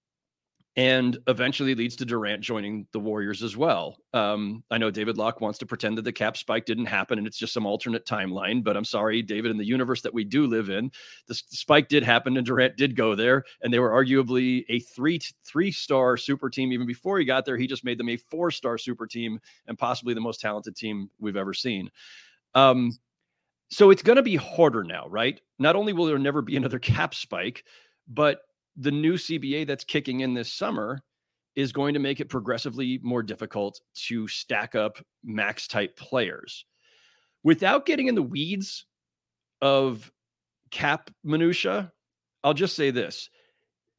and 0.78 1.18
eventually 1.26 1.74
leads 1.74 1.96
to 1.96 2.06
Durant 2.06 2.40
joining 2.40 2.86
the 2.92 3.00
Warriors 3.00 3.42
as 3.42 3.58
well. 3.58 3.98
Um, 4.14 4.64
I 4.70 4.78
know 4.78 4.92
David 4.92 5.18
Locke 5.18 5.42
wants 5.42 5.58
to 5.60 5.66
pretend 5.66 5.98
that 5.98 6.04
the 6.04 6.14
cap 6.14 6.38
spike 6.38 6.66
didn't 6.66 6.86
happen 6.86 7.18
and 7.18 7.26
it's 7.26 7.40
just 7.40 7.52
some 7.52 7.66
alternate 7.66 8.06
timeline, 8.06 8.64
but 8.64 8.78
I'm 8.78 8.86
sorry, 8.86 9.24
David, 9.24 9.50
in 9.50 9.58
the 9.58 9.66
universe 9.66 10.02
that 10.04 10.14
we 10.14 10.24
do 10.24 10.46
live 10.46 10.70
in, 10.70 10.92
the, 11.26 11.34
spike 11.34 11.88
did 11.88 12.04
happen 12.04 12.38
and 12.38 12.46
Durant 12.46 12.78
did 12.78 12.96
go 12.96 13.16
there, 13.16 13.44
and 13.64 13.74
they 13.74 13.80
were 13.80 13.90
arguably 13.90 14.66
a 14.70 14.80
three 14.80 15.20
three 15.44 15.72
star 15.72 16.16
super 16.16 16.48
team 16.48 16.72
even 16.72 16.86
before 16.86 17.18
he 17.18 17.26
got 17.26 17.44
there. 17.44 17.58
He 17.58 17.66
just 17.66 17.84
made 17.84 17.98
them 17.98 18.10
a 18.10 18.18
four 18.18 18.52
star 18.52 18.78
super 18.78 19.08
team 19.08 19.40
and 19.66 19.80
possibly 19.80 20.14
the 20.14 20.22
most 20.22 20.40
talented 20.40 20.76
team 20.76 21.10
we've 21.20 21.38
ever 21.38 21.56
seen. 21.56 21.90
Um, 22.54 22.92
so 23.72 23.90
it's 23.90 24.04
going 24.04 24.18
to 24.18 24.24
be 24.24 24.36
harder 24.36 24.84
now, 24.84 25.08
right? 25.10 25.42
Not 25.58 25.76
only 25.76 25.92
will 25.92 26.06
there 26.06 26.20
never 26.20 26.44
be 26.44 26.56
another 26.56 26.80
cap 26.80 27.16
spike, 27.16 27.64
but 28.08 28.42
the 28.78 28.92
new 28.92 29.14
CBA 29.14 29.68
that's 29.68 29.84
kicking 29.84 30.22
in 30.22 30.34
this 30.34 30.54
summer 30.54 31.02
is 31.56 31.72
going 31.72 31.96
to 31.96 32.00
make 32.00 32.20
it 32.20 32.30
progressively 32.30 33.00
more 33.02 33.24
difficult 33.24 33.82
to 33.96 34.28
stack 34.28 34.76
up 34.76 35.00
max 35.24 35.68
type 35.68 35.98
players. 35.98 36.66
Without 37.44 37.86
getting 37.88 38.08
in 38.08 38.16
the 38.16 38.22
weeds 38.22 38.86
of 39.60 40.12
cap 40.70 41.10
minutia, 41.24 41.92
I'll 42.44 42.54
just 42.54 42.76
say 42.76 42.92
this. 42.92 43.30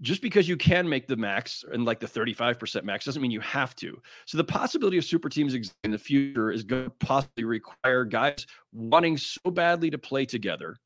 Just 0.01 0.23
because 0.23 0.49
you 0.49 0.57
can 0.57 0.89
make 0.89 1.09
the 1.09 1.17
max 1.17 1.65
and 1.73 1.85
like 1.85 1.99
the 1.99 2.07
35% 2.07 2.85
max 2.85 3.05
doesn't 3.05 3.21
mean 3.21 3.33
you 3.33 3.41
have 3.41 3.75
to. 3.77 4.01
So 4.27 4.39
the 4.39 4.45
possibility 4.45 4.97
of 4.97 5.05
super 5.05 5.29
teams 5.29 5.57
in 5.83 5.91
the 5.91 5.99
future 5.99 6.53
is 6.53 6.63
going 6.63 6.85
to 6.85 6.91
possibly 7.05 7.43
require 7.43 8.05
guys 8.05 8.47
wanting 8.73 9.17
so 9.17 9.51
badly 9.51 9.91
to 9.91 9.99
play 9.99 10.25
together 10.25 10.77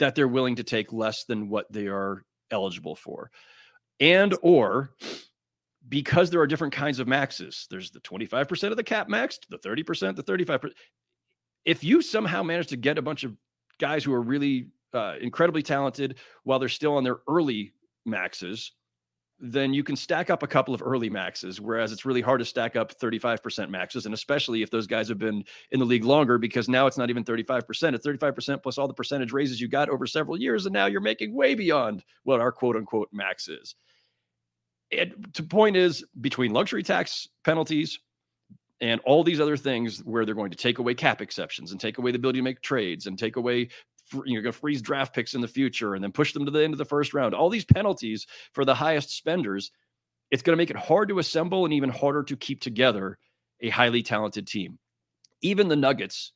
that 0.00 0.16
they're 0.16 0.26
willing 0.26 0.56
to 0.56 0.64
take 0.64 0.92
less 0.92 1.24
than 1.26 1.48
what 1.48 1.70
they 1.70 1.86
are 1.86 2.24
eligible 2.50 2.94
for. 2.94 3.30
And 3.98 4.34
or 4.42 4.90
because 5.88 6.30
there 6.30 6.40
are 6.40 6.46
different 6.46 6.72
kinds 6.72 6.98
of 6.98 7.08
maxes, 7.08 7.66
there's 7.70 7.90
the 7.90 8.00
25% 8.00 8.70
of 8.70 8.76
the 8.76 8.84
cap 8.84 9.08
max, 9.08 9.38
the 9.48 9.58
30%, 9.58 10.16
the 10.16 10.22
35%. 10.22 10.70
If 11.64 11.84
you 11.84 12.00
somehow 12.02 12.42
manage 12.42 12.68
to 12.68 12.76
get 12.76 12.98
a 12.98 13.02
bunch 13.02 13.24
of 13.24 13.34
guys 13.78 14.04
who 14.04 14.12
are 14.12 14.22
really 14.22 14.68
uh, 14.94 15.14
incredibly 15.20 15.62
talented 15.62 16.16
while 16.44 16.58
they're 16.58 16.68
still 16.68 16.96
on 16.96 17.04
their 17.04 17.18
early 17.28 17.72
maxes, 18.06 18.72
then 19.40 19.72
you 19.72 19.82
can 19.82 19.96
stack 19.96 20.28
up 20.28 20.42
a 20.42 20.46
couple 20.46 20.74
of 20.74 20.82
early 20.82 21.08
maxes, 21.08 21.60
whereas 21.60 21.92
it's 21.92 22.04
really 22.04 22.20
hard 22.20 22.40
to 22.40 22.44
stack 22.44 22.76
up 22.76 22.98
35% 22.98 23.70
maxes. 23.70 24.04
And 24.04 24.14
especially 24.14 24.62
if 24.62 24.70
those 24.70 24.86
guys 24.86 25.08
have 25.08 25.18
been 25.18 25.44
in 25.70 25.80
the 25.80 25.86
league 25.86 26.04
longer, 26.04 26.36
because 26.36 26.68
now 26.68 26.86
it's 26.86 26.98
not 26.98 27.10
even 27.10 27.24
35%, 27.24 27.94
it's 27.94 28.06
35% 28.06 28.62
plus 28.62 28.76
all 28.76 28.86
the 28.86 28.94
percentage 28.94 29.32
raises 29.32 29.60
you 29.60 29.68
got 29.68 29.88
over 29.88 30.06
several 30.06 30.38
years. 30.38 30.66
And 30.66 30.72
now 30.74 30.86
you're 30.86 31.00
making 31.00 31.34
way 31.34 31.54
beyond 31.54 32.04
what 32.24 32.40
our 32.40 32.52
quote 32.52 32.76
unquote 32.76 33.08
max 33.12 33.48
is. 33.48 33.74
And 34.92 35.26
the 35.34 35.44
point 35.44 35.76
is 35.76 36.04
between 36.20 36.52
luxury 36.52 36.82
tax 36.82 37.28
penalties 37.44 37.98
and 38.80 39.00
all 39.04 39.22
these 39.22 39.40
other 39.40 39.56
things 39.56 40.00
where 40.00 40.24
they're 40.24 40.34
going 40.34 40.50
to 40.50 40.56
take 40.56 40.78
away 40.78 40.94
cap 40.94 41.20
exceptions 41.20 41.70
and 41.70 41.80
take 41.80 41.98
away 41.98 42.10
the 42.10 42.16
ability 42.16 42.40
to 42.40 42.42
make 42.42 42.60
trades 42.60 43.06
and 43.06 43.18
take 43.18 43.36
away 43.36 43.68
you're 44.12 44.42
going 44.42 44.52
to 44.52 44.58
freeze 44.58 44.82
draft 44.82 45.14
picks 45.14 45.34
in 45.34 45.40
the 45.40 45.48
future 45.48 45.94
and 45.94 46.02
then 46.02 46.12
push 46.12 46.32
them 46.32 46.44
to 46.44 46.50
the 46.50 46.62
end 46.62 46.74
of 46.74 46.78
the 46.78 46.84
first 46.84 47.14
round. 47.14 47.34
All 47.34 47.50
these 47.50 47.64
penalties 47.64 48.26
for 48.52 48.64
the 48.64 48.74
highest 48.74 49.16
spenders, 49.16 49.70
it's 50.30 50.42
going 50.42 50.52
to 50.52 50.60
make 50.60 50.70
it 50.70 50.76
hard 50.76 51.08
to 51.08 51.18
assemble 51.18 51.64
and 51.64 51.74
even 51.74 51.90
harder 51.90 52.22
to 52.24 52.36
keep 52.36 52.60
together 52.60 53.18
a 53.60 53.68
highly 53.68 54.02
talented 54.02 54.46
team. 54.46 54.78
Even 55.42 55.68
the 55.68 55.76
Nuggets, 55.76 56.32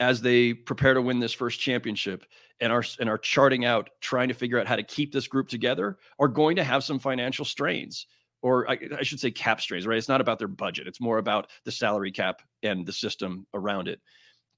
as 0.00 0.20
they 0.20 0.54
prepare 0.54 0.94
to 0.94 1.02
win 1.02 1.18
this 1.18 1.32
first 1.32 1.60
championship 1.60 2.24
and 2.60 2.72
are 2.72 2.84
and 3.00 3.08
are 3.08 3.18
charting 3.18 3.64
out 3.64 3.90
trying 4.00 4.28
to 4.28 4.34
figure 4.34 4.58
out 4.58 4.66
how 4.66 4.76
to 4.76 4.82
keep 4.82 5.12
this 5.12 5.26
group 5.26 5.48
together, 5.48 5.98
are 6.18 6.28
going 6.28 6.56
to 6.56 6.64
have 6.64 6.84
some 6.84 6.98
financial 6.98 7.44
strains. 7.44 8.06
Or 8.40 8.70
I, 8.70 8.78
I 8.96 9.02
should 9.02 9.18
say 9.18 9.32
cap 9.32 9.60
strains, 9.60 9.86
right? 9.86 9.98
It's 9.98 10.08
not 10.08 10.20
about 10.20 10.38
their 10.38 10.46
budget. 10.46 10.86
It's 10.86 11.00
more 11.00 11.18
about 11.18 11.50
the 11.64 11.72
salary 11.72 12.12
cap 12.12 12.40
and 12.62 12.86
the 12.86 12.92
system 12.92 13.46
around 13.52 13.88
it 13.88 14.00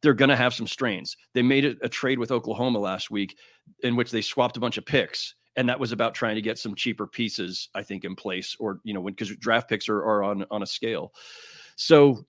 they're 0.02 0.14
going 0.14 0.30
to 0.30 0.36
have 0.36 0.54
some 0.54 0.66
strains. 0.66 1.16
They 1.34 1.42
made 1.42 1.64
a, 1.64 1.74
a 1.82 1.88
trade 1.88 2.18
with 2.18 2.30
Oklahoma 2.30 2.78
last 2.78 3.10
week 3.10 3.36
in 3.82 3.96
which 3.96 4.10
they 4.10 4.22
swapped 4.22 4.56
a 4.56 4.60
bunch 4.60 4.78
of 4.78 4.86
picks 4.86 5.34
and 5.56 5.68
that 5.68 5.80
was 5.80 5.92
about 5.92 6.14
trying 6.14 6.36
to 6.36 6.42
get 6.42 6.58
some 6.58 6.74
cheaper 6.74 7.06
pieces 7.06 7.68
i 7.74 7.82
think 7.82 8.04
in 8.04 8.14
place 8.14 8.56
or 8.58 8.80
you 8.84 8.94
know 8.94 9.02
because 9.02 9.34
draft 9.36 9.68
picks 9.68 9.88
are, 9.88 9.98
are 9.98 10.22
on 10.22 10.44
on 10.50 10.62
a 10.62 10.66
scale 10.66 11.12
so 11.76 12.24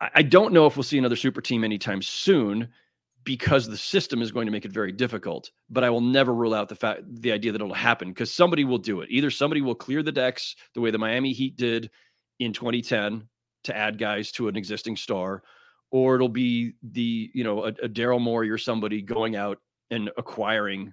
I, 0.00 0.10
I 0.16 0.22
don't 0.22 0.52
know 0.52 0.66
if 0.66 0.76
we'll 0.76 0.84
see 0.84 0.98
another 0.98 1.16
super 1.16 1.40
team 1.40 1.64
anytime 1.64 2.02
soon 2.02 2.68
because 3.24 3.66
the 3.66 3.76
system 3.76 4.22
is 4.22 4.32
going 4.32 4.46
to 4.46 4.52
make 4.52 4.64
it 4.64 4.72
very 4.72 4.92
difficult 4.92 5.50
but 5.68 5.84
i 5.84 5.90
will 5.90 6.00
never 6.00 6.34
rule 6.34 6.54
out 6.54 6.68
the 6.68 6.74
fact 6.74 7.02
the 7.06 7.32
idea 7.32 7.52
that 7.52 7.60
it'll 7.60 7.74
happen 7.74 8.08
because 8.08 8.32
somebody 8.32 8.64
will 8.64 8.78
do 8.78 9.00
it 9.00 9.08
either 9.10 9.30
somebody 9.30 9.60
will 9.60 9.74
clear 9.74 10.02
the 10.02 10.12
decks 10.12 10.56
the 10.74 10.80
way 10.80 10.90
the 10.90 10.98
miami 10.98 11.32
heat 11.32 11.56
did 11.56 11.90
in 12.38 12.52
2010 12.52 13.26
to 13.64 13.76
add 13.76 13.98
guys 13.98 14.32
to 14.32 14.48
an 14.48 14.56
existing 14.56 14.96
star 14.96 15.42
or 15.90 16.14
it'll 16.14 16.28
be 16.28 16.74
the 16.82 17.30
you 17.34 17.44
know 17.44 17.64
a, 17.64 17.68
a 17.68 17.88
Daryl 17.88 18.20
Morey 18.20 18.50
or 18.50 18.58
somebody 18.58 19.02
going 19.02 19.36
out 19.36 19.58
and 19.90 20.10
acquiring 20.16 20.92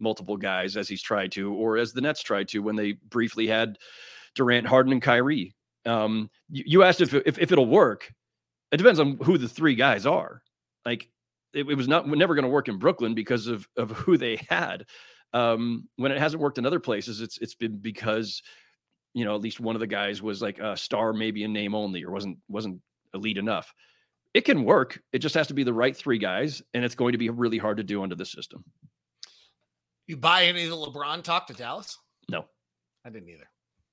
multiple 0.00 0.36
guys 0.36 0.76
as 0.76 0.88
he's 0.88 1.02
tried 1.02 1.32
to, 1.32 1.54
or 1.54 1.78
as 1.78 1.92
the 1.92 2.00
Nets 2.00 2.22
tried 2.22 2.48
to 2.48 2.58
when 2.58 2.76
they 2.76 2.92
briefly 2.92 3.46
had 3.46 3.78
Durant, 4.34 4.66
Harden, 4.66 4.92
and 4.92 5.02
Kyrie. 5.02 5.54
Um, 5.86 6.30
you, 6.50 6.64
you, 6.66 6.82
asked 6.82 7.00
if, 7.00 7.14
if 7.14 7.38
if 7.38 7.52
it'll 7.52 7.66
work. 7.66 8.12
It 8.72 8.78
depends 8.78 9.00
on 9.00 9.18
who 9.22 9.36
the 9.36 9.48
three 9.48 9.74
guys 9.74 10.06
are. 10.06 10.42
Like 10.84 11.08
it, 11.52 11.68
it 11.68 11.74
was 11.74 11.88
not 11.88 12.08
never 12.08 12.34
going 12.34 12.44
to 12.44 12.50
work 12.50 12.68
in 12.68 12.78
Brooklyn 12.78 13.14
because 13.14 13.46
of 13.46 13.66
of 13.76 13.90
who 13.90 14.16
they 14.16 14.40
had. 14.48 14.86
Um, 15.34 15.88
when 15.96 16.12
it 16.12 16.18
hasn't 16.18 16.42
worked 16.42 16.58
in 16.58 16.66
other 16.66 16.80
places, 16.80 17.20
it's 17.20 17.38
it's 17.38 17.54
been 17.54 17.78
because 17.78 18.42
you 19.14 19.24
know 19.24 19.34
at 19.34 19.40
least 19.40 19.60
one 19.60 19.76
of 19.76 19.80
the 19.80 19.86
guys 19.86 20.22
was 20.22 20.42
like 20.42 20.58
a 20.58 20.76
star, 20.76 21.12
maybe 21.12 21.44
in 21.44 21.52
name 21.52 21.74
only, 21.74 22.04
or 22.04 22.10
wasn't 22.10 22.38
wasn't 22.48 22.80
elite 23.14 23.38
enough 23.38 23.72
it 24.34 24.42
can 24.42 24.64
work. 24.64 25.00
It 25.12 25.18
just 25.18 25.34
has 25.34 25.46
to 25.48 25.54
be 25.54 25.64
the 25.64 25.72
right 25.72 25.96
three 25.96 26.18
guys, 26.18 26.62
and 26.74 26.84
it's 26.84 26.94
going 26.94 27.12
to 27.12 27.18
be 27.18 27.30
really 27.30 27.58
hard 27.58 27.76
to 27.76 27.82
do 27.82 28.02
under 28.02 28.14
the 28.14 28.24
system. 28.24 28.64
You 30.06 30.16
buy 30.16 30.44
any 30.44 30.64
of 30.64 30.70
the 30.70 30.76
LeBron 30.76 31.22
talk 31.22 31.46
to 31.46 31.54
Dallas? 31.54 31.98
No, 32.28 32.44
I 33.04 33.10
didn't 33.10 33.28
either. 33.28 33.48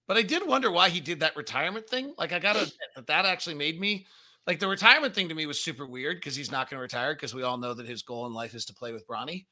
But 0.08 0.18
I 0.18 0.24
did 0.24 0.48
wonder 0.48 0.72
why 0.72 0.90
he 0.90 1.00
did 1.00 1.20
that 1.20 1.36
retirement 1.36 1.88
thing. 1.88 2.14
Like 2.18 2.34
I 2.34 2.40
gotta 2.40 2.72
that 2.96 3.08
that 3.08 3.26
actually 3.26 3.56
made 3.56 3.80
me 3.80 4.08
like 4.48 4.60
the 4.60 4.68
retirement 4.68 5.14
thing 5.14 5.30
to 5.30 5.36
me 5.36 5.46
was 5.46 5.60
super 5.60 5.86
weird 5.86 6.18
because 6.18 6.36
he's 6.36 6.52
not 6.52 6.70
going 6.70 6.80
to 6.80 6.82
retire 6.82 7.14
because 7.14 7.36
we 7.36 7.44
all 7.44 7.58
know 7.58 7.74
that 7.74 7.88
his 7.88 8.02
goal 8.02 8.26
in 8.26 8.34
life 8.34 8.56
is 8.56 8.66
to 8.66 8.74
play 8.74 8.92
with 8.92 9.08
Bronny, 9.08 9.46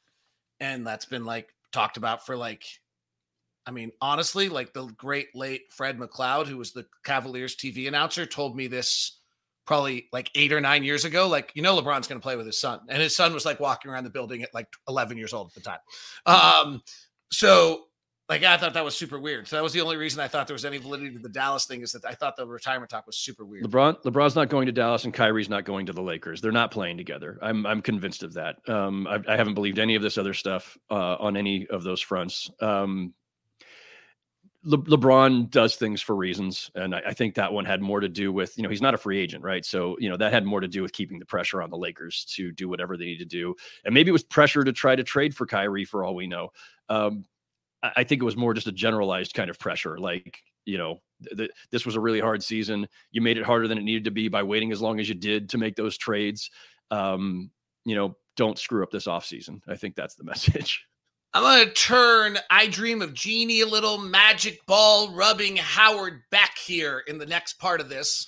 and 0.59 0.87
that's 0.87 1.05
been 1.05 1.25
like 1.25 1.53
talked 1.71 1.97
about 1.97 2.25
for 2.25 2.35
like 2.35 2.63
I 3.67 3.71
mean, 3.71 3.91
honestly, 4.01 4.47
like 4.47 4.73
the 4.73 4.85
great 4.97 5.35
late 5.35 5.69
Fred 5.69 5.99
McLeod, 5.99 6.47
who 6.47 6.57
was 6.57 6.71
the 6.71 6.85
Cavaliers 7.03 7.55
TV 7.55 7.87
announcer, 7.87 8.25
told 8.25 8.55
me 8.55 8.67
this 8.67 9.19
probably 9.67 10.07
like 10.11 10.31
eight 10.33 10.51
or 10.51 10.59
nine 10.61 10.83
years 10.83 11.05
ago, 11.05 11.27
like, 11.27 11.51
you 11.53 11.61
know, 11.61 11.79
LeBron's 11.79 12.07
going 12.07 12.19
to 12.19 12.23
play 12.23 12.35
with 12.35 12.45
his 12.47 12.59
son. 12.59 12.79
And 12.89 13.01
his 13.01 13.15
son 13.15 13.33
was 13.33 13.45
like 13.45 13.59
walking 13.59 13.91
around 13.91 14.05
the 14.05 14.09
building 14.09 14.41
at 14.41 14.53
like 14.53 14.67
11 14.87 15.17
years 15.17 15.33
old 15.33 15.49
at 15.49 15.53
the 15.53 15.61
time. 15.61 15.79
Um, 16.25 16.81
so 17.31 17.83
Like 18.29 18.43
I 18.43 18.57
thought 18.57 18.73
that 18.73 18.83
was 18.83 18.95
super 18.95 19.19
weird. 19.19 19.47
So 19.47 19.55
that 19.55 19.63
was 19.63 19.71
the 19.71 19.79
only 19.79 19.95
reason 19.95 20.19
I 20.19 20.27
thought 20.27 20.47
there 20.47 20.53
was 20.53 20.65
any 20.65 20.77
validity 20.79 21.13
to 21.13 21.19
the 21.19 21.29
Dallas 21.29 21.65
thing 21.65 21.81
is 21.81 21.93
that 21.93 22.03
I 22.03 22.13
thought 22.13 22.35
the 22.35 22.45
retirement 22.45 22.89
talk 22.89 23.07
was 23.07 23.17
super 23.17 23.45
weird. 23.45 23.63
LeBron 23.63 24.01
LeBron's 24.03 24.35
not 24.35 24.49
going 24.49 24.65
to 24.65 24.73
Dallas 24.73 25.05
and 25.05 25.13
Kyrie's 25.13 25.47
not 25.49 25.63
going 25.63 25.85
to 25.85 25.93
the 25.93 26.01
Lakers. 26.01 26.41
They're 26.41 26.51
not 26.51 26.69
playing 26.69 26.97
together. 26.97 27.39
I'm 27.41 27.65
I'm 27.65 27.81
convinced 27.81 28.23
of 28.23 28.33
that. 28.33 28.57
Um, 28.67 29.07
I, 29.07 29.19
I 29.29 29.37
haven't 29.37 29.53
believed 29.53 29.79
any 29.79 29.95
of 29.95 30.01
this 30.01 30.17
other 30.17 30.33
stuff 30.33 30.77
uh, 30.91 31.15
on 31.19 31.37
any 31.37 31.67
of 31.67 31.83
those 31.83 32.01
fronts. 32.01 32.51
Um, 32.59 33.13
Le- 34.67 34.77
LeBron 34.77 35.49
does 35.49 35.77
things 35.77 36.01
for 36.01 36.15
reasons, 36.15 36.69
and 36.75 36.93
I, 36.93 37.01
I, 37.07 37.13
think 37.13 37.35
that 37.35 37.53
one 37.53 37.63
had 37.63 37.81
more 37.81 38.01
to 38.01 38.09
do 38.09 38.33
with 38.33 38.57
you 38.57 38.63
know 38.63 38.69
he's 38.69 38.81
not 38.81 38.93
a 38.93 38.97
free 38.97 39.17
agent, 39.17 39.41
right? 39.43 39.63
So 39.63 39.95
you 39.99 40.09
know 40.09 40.17
that 40.17 40.33
had 40.33 40.45
more 40.45 40.59
to 40.59 40.67
do 40.67 40.81
with 40.81 40.91
keeping 40.91 41.19
the 41.19 41.25
pressure 41.25 41.61
on 41.61 41.69
the 41.69 41.77
Lakers 41.77 42.25
to 42.35 42.51
do 42.51 42.67
whatever 42.67 42.97
they 42.97 43.05
need 43.05 43.19
to 43.19 43.25
do, 43.25 43.55
and 43.85 43.93
maybe 43.93 44.09
it 44.09 44.13
was 44.13 44.23
pressure 44.23 44.65
to 44.65 44.73
try 44.73 44.95
to 44.95 45.03
trade 45.03 45.33
for 45.33 45.45
Kyrie 45.45 45.85
for 45.85 46.03
all 46.03 46.15
we 46.15 46.27
know. 46.27 46.49
Um, 46.89 47.23
I, 47.81 47.91
I 47.97 48.03
think 48.03 48.21
it 48.21 48.25
was 48.25 48.35
more 48.35 48.53
just 48.53 48.67
a 48.67 48.73
generalized 48.73 49.33
kind 49.33 49.49
of 49.49 49.57
pressure, 49.57 49.97
like 49.97 50.43
you 50.65 50.77
know 50.77 51.01
th- 51.23 51.37
th- 51.37 51.51
this 51.71 51.85
was 51.85 51.95
a 51.95 52.01
really 52.01 52.19
hard 52.19 52.43
season. 52.43 52.89
You 53.11 53.21
made 53.21 53.37
it 53.37 53.45
harder 53.45 53.69
than 53.69 53.77
it 53.77 53.83
needed 53.83 54.03
to 54.03 54.11
be 54.11 54.27
by 54.27 54.43
waiting 54.43 54.73
as 54.73 54.81
long 54.81 54.99
as 54.99 55.07
you 55.07 55.15
did 55.15 55.49
to 55.49 55.57
make 55.57 55.77
those 55.77 55.97
trades. 55.97 56.51
Um, 56.91 57.51
you 57.85 57.95
know, 57.95 58.17
don't 58.35 58.59
screw 58.59 58.83
up 58.83 58.91
this 58.91 59.07
offseason. 59.07 59.61
I 59.65 59.75
think 59.75 59.95
that's 59.95 60.15
the 60.15 60.23
message. 60.25 60.85
I'm 61.33 61.43
going 61.43 61.67
to 61.67 61.73
turn 61.73 62.37
I 62.49 62.67
Dream 62.67 63.01
of 63.01 63.13
Jeannie 63.13 63.61
a 63.61 63.67
little 63.67 63.97
magic 63.97 64.65
ball 64.65 65.11
rubbing 65.11 65.57
Howard 65.57 66.21
back 66.31 66.57
here 66.57 67.03
in 67.07 67.17
the 67.17 67.25
next 67.25 67.59
part 67.59 67.81
of 67.81 67.89
this. 67.89 68.27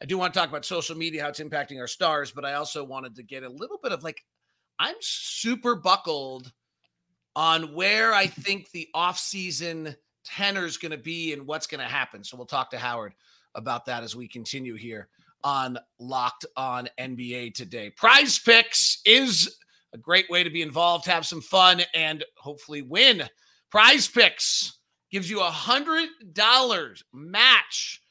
I 0.00 0.04
do 0.04 0.16
want 0.16 0.32
to 0.32 0.38
talk 0.38 0.48
about 0.48 0.64
social 0.64 0.96
media, 0.96 1.22
how 1.22 1.28
it's 1.28 1.40
impacting 1.40 1.80
our 1.80 1.88
stars, 1.88 2.30
but 2.30 2.44
I 2.44 2.54
also 2.54 2.84
wanted 2.84 3.16
to 3.16 3.22
get 3.22 3.42
a 3.42 3.48
little 3.48 3.78
bit 3.82 3.92
of 3.92 4.04
like, 4.04 4.24
I'm 4.78 4.94
super 5.00 5.74
buckled 5.74 6.52
on 7.34 7.74
where 7.74 8.14
I 8.14 8.26
think 8.26 8.70
the 8.70 8.88
offseason 8.94 9.96
tenor 10.24 10.64
is 10.64 10.76
going 10.76 10.92
to 10.92 10.98
be 10.98 11.32
and 11.32 11.46
what's 11.46 11.66
going 11.66 11.80
to 11.80 11.86
happen. 11.86 12.22
So 12.22 12.36
we'll 12.36 12.46
talk 12.46 12.70
to 12.70 12.78
Howard 12.78 13.14
about 13.54 13.86
that 13.86 14.02
as 14.02 14.14
we 14.14 14.28
continue 14.28 14.76
here 14.76 15.08
on 15.42 15.78
Locked 15.98 16.46
on 16.56 16.88
NBA 16.98 17.54
today. 17.54 17.90
Prize 17.90 18.38
Picks 18.38 19.00
is 19.04 19.56
a 19.96 20.00
great 20.00 20.28
way 20.28 20.44
to 20.44 20.50
be 20.50 20.62
involved, 20.62 21.06
have 21.06 21.26
some 21.26 21.40
fun, 21.40 21.82
and 21.94 22.24
hopefully 22.36 22.82
win. 22.82 23.24
Prize 23.70 24.06
Picks 24.06 24.78
gives 25.10 25.28
you 25.28 25.40
a 25.40 25.50
hundred 25.50 26.08
dollars 26.32 27.02
match 27.12 28.02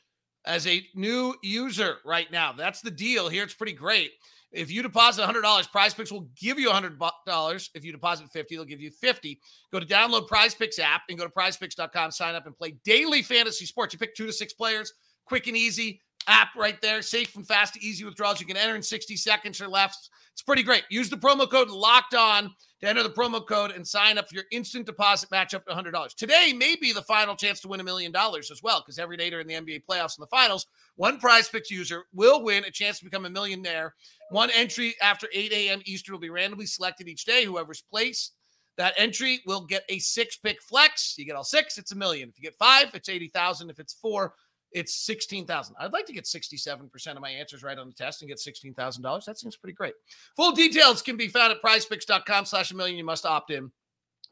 as 0.45 0.65
a 0.67 0.85
new 0.95 1.35
user 1.43 1.97
right 2.03 2.31
now. 2.31 2.51
That's 2.53 2.81
the 2.81 2.91
deal 2.91 3.29
here. 3.29 3.43
It's 3.43 3.53
pretty 3.53 3.73
great. 3.73 4.11
If 4.51 4.71
you 4.71 4.81
deposit 4.81 5.27
$100, 5.27 5.71
Prize 5.71 5.93
Picks 5.93 6.11
will 6.11 6.29
give 6.39 6.57
you 6.57 6.69
$100. 6.69 7.69
If 7.75 7.83
you 7.83 7.91
deposit 7.91 8.29
50, 8.31 8.55
they'll 8.55 8.65
give 8.65 8.81
you 8.81 8.89
50. 8.89 9.39
Go 9.71 9.79
to 9.79 9.85
download 9.85 10.27
Prize 10.27 10.55
Picks 10.55 10.79
app 10.79 11.03
and 11.09 11.17
go 11.17 11.25
to 11.25 11.31
prizepicks.com, 11.31 12.11
sign 12.11 12.35
up 12.35 12.45
and 12.45 12.55
play 12.55 12.77
daily 12.85 13.21
fantasy 13.21 13.65
sports. 13.65 13.93
You 13.93 13.99
pick 13.99 14.15
2 14.15 14.25
to 14.27 14.33
6 14.33 14.53
players, 14.53 14.93
quick 15.25 15.47
and 15.47 15.57
easy 15.57 16.01
app 16.27 16.49
right 16.55 16.81
there, 16.81 17.01
safe 17.01 17.35
and 17.35 17.47
fast, 17.47 17.77
easy 17.77 18.03
withdrawals. 18.03 18.39
You 18.39 18.45
can 18.45 18.57
enter 18.57 18.75
in 18.75 18.81
60 18.81 19.15
seconds 19.15 19.61
or 19.61 19.67
less. 19.67 20.09
It's 20.33 20.41
pretty 20.41 20.63
great. 20.63 20.83
Use 20.89 21.09
the 21.09 21.17
promo 21.17 21.49
code 21.49 21.69
locked 21.69 22.13
on 22.13 22.53
to 22.81 22.87
enter 22.87 23.03
the 23.03 23.09
promo 23.09 23.45
code 23.45 23.71
and 23.71 23.87
sign 23.87 24.17
up 24.17 24.27
for 24.27 24.35
your 24.35 24.43
instant 24.51 24.85
deposit 24.85 25.31
match 25.31 25.53
up 25.53 25.65
to 25.65 25.73
$100. 25.73 26.15
Today 26.15 26.53
may 26.55 26.75
be 26.75 26.91
the 26.91 27.01
final 27.03 27.35
chance 27.35 27.61
to 27.61 27.67
win 27.67 27.79
a 27.79 27.83
million 27.83 28.11
dollars 28.11 28.51
as 28.51 28.61
well, 28.61 28.81
because 28.81 28.99
every 28.99 29.17
day 29.17 29.29
during 29.29 29.47
the 29.47 29.53
NBA 29.53 29.83
playoffs 29.89 30.17
and 30.17 30.23
the 30.23 30.27
finals, 30.27 30.67
one 30.95 31.19
prize 31.19 31.47
picks 31.47 31.71
user 31.71 32.03
will 32.13 32.43
win 32.43 32.65
a 32.65 32.71
chance 32.71 32.99
to 32.99 33.05
become 33.05 33.25
a 33.25 33.29
millionaire. 33.29 33.95
One 34.29 34.49
entry 34.53 34.95
after 35.01 35.27
8 35.33 35.51
a.m. 35.53 35.81
Eastern 35.85 36.13
will 36.13 36.19
be 36.19 36.29
randomly 36.29 36.65
selected 36.65 37.07
each 37.07 37.25
day. 37.25 37.45
Whoever's 37.45 37.81
placed 37.81 38.33
that 38.77 38.93
entry 38.97 39.41
will 39.45 39.61
get 39.61 39.83
a 39.89 39.99
six 39.99 40.37
pick 40.37 40.61
flex. 40.61 41.15
You 41.17 41.25
get 41.25 41.35
all 41.35 41.43
six, 41.43 41.77
it's 41.77 41.91
a 41.91 41.95
million. 41.95 42.29
If 42.29 42.37
you 42.37 42.43
get 42.43 42.55
five, 42.55 42.93
it's 42.93 43.09
80,000. 43.09 43.69
If 43.69 43.79
it's 43.79 43.93
four, 43.93 44.33
it's 44.75 44.93
16,000. 45.05 45.73
I'd 45.79 45.93
like 45.93 46.05
to 46.05 46.13
get 46.13 46.25
67% 46.25 47.07
of 47.07 47.21
my 47.21 47.29
answers 47.29 47.63
right 47.63 47.77
on 47.77 47.87
the 47.87 47.93
test 47.93 48.21
and 48.21 48.29
get 48.29 48.39
$16,000. 48.39 49.25
That 49.25 49.39
seems 49.39 49.55
pretty 49.55 49.73
great. 49.73 49.93
Full 50.35 50.51
details 50.51 51.01
can 51.01 51.15
be 51.15 51.29
found 51.29 51.53
at 51.53 51.61
prizepicks.com 51.63 52.43
slash 52.43 52.71
a 52.71 52.75
million. 52.75 52.97
You 52.97 53.05
must 53.05 53.25
opt 53.25 53.51
in. 53.51 53.71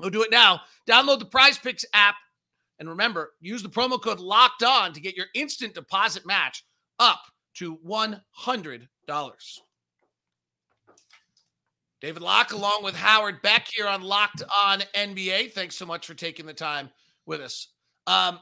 Go 0.02 0.10
do 0.10 0.22
it 0.22 0.32
now. 0.32 0.60
Download 0.88 1.20
the 1.20 1.26
Prize 1.26 1.58
Picks 1.58 1.86
app. 1.94 2.16
And 2.78 2.90
remember, 2.90 3.32
use 3.40 3.64
the 3.64 3.70
promo 3.70 4.02
code 4.02 4.20
locked 4.20 4.64
on 4.64 4.92
to 4.92 5.00
get 5.00 5.16
your 5.16 5.28
instant 5.34 5.76
deposit 5.76 6.26
match 6.26 6.66
up 7.00 7.22
to 7.56 7.78
$100. 7.78 8.18
David 12.02 12.22
Locke, 12.22 12.52
along 12.52 12.84
with 12.84 12.96
Howard 12.96 13.42
Beck 13.44 13.66
here 13.70 13.88
on 13.88 14.02
Locked 14.02 14.44
On 14.62 14.82
NBA. 14.94 15.54
Thanks 15.54 15.78
so 15.78 15.86
much 15.86 16.06
for 16.06 16.16
taking 16.16 16.46
the 16.46 16.54
time 16.54 16.90
with 17.26 17.40
us. 17.40 17.70
Um, 18.08 18.40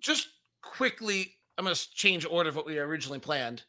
just 0.00 0.28
quickly, 0.62 1.34
I'm 1.58 1.64
going 1.64 1.74
to 1.74 1.90
change 1.94 2.26
order 2.28 2.48
of 2.48 2.56
what 2.56 2.66
we 2.66 2.78
originally 2.78 3.18
planned. 3.18 3.62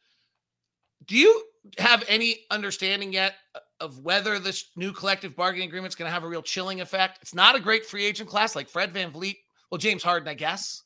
Do 1.07 1.17
you 1.17 1.43
have 1.77 2.03
any 2.07 2.41
understanding 2.51 3.11
yet 3.13 3.35
of 3.79 3.99
whether 3.99 4.39
this 4.39 4.69
new 4.75 4.91
collective 4.91 5.35
bargaining 5.35 5.67
agreement 5.67 5.91
is 5.91 5.95
going 5.95 6.07
to 6.07 6.13
have 6.13 6.23
a 6.23 6.27
real 6.27 6.41
chilling 6.41 6.81
effect? 6.81 7.19
It's 7.21 7.33
not 7.33 7.55
a 7.55 7.59
great 7.59 7.85
free 7.85 8.05
agent 8.05 8.29
class 8.29 8.55
like 8.55 8.69
Fred 8.69 8.93
Van 8.93 9.11
VanVleet. 9.11 9.37
Well, 9.69 9.77
James 9.77 10.03
Harden, 10.03 10.27
I 10.27 10.33
guess. 10.33 10.83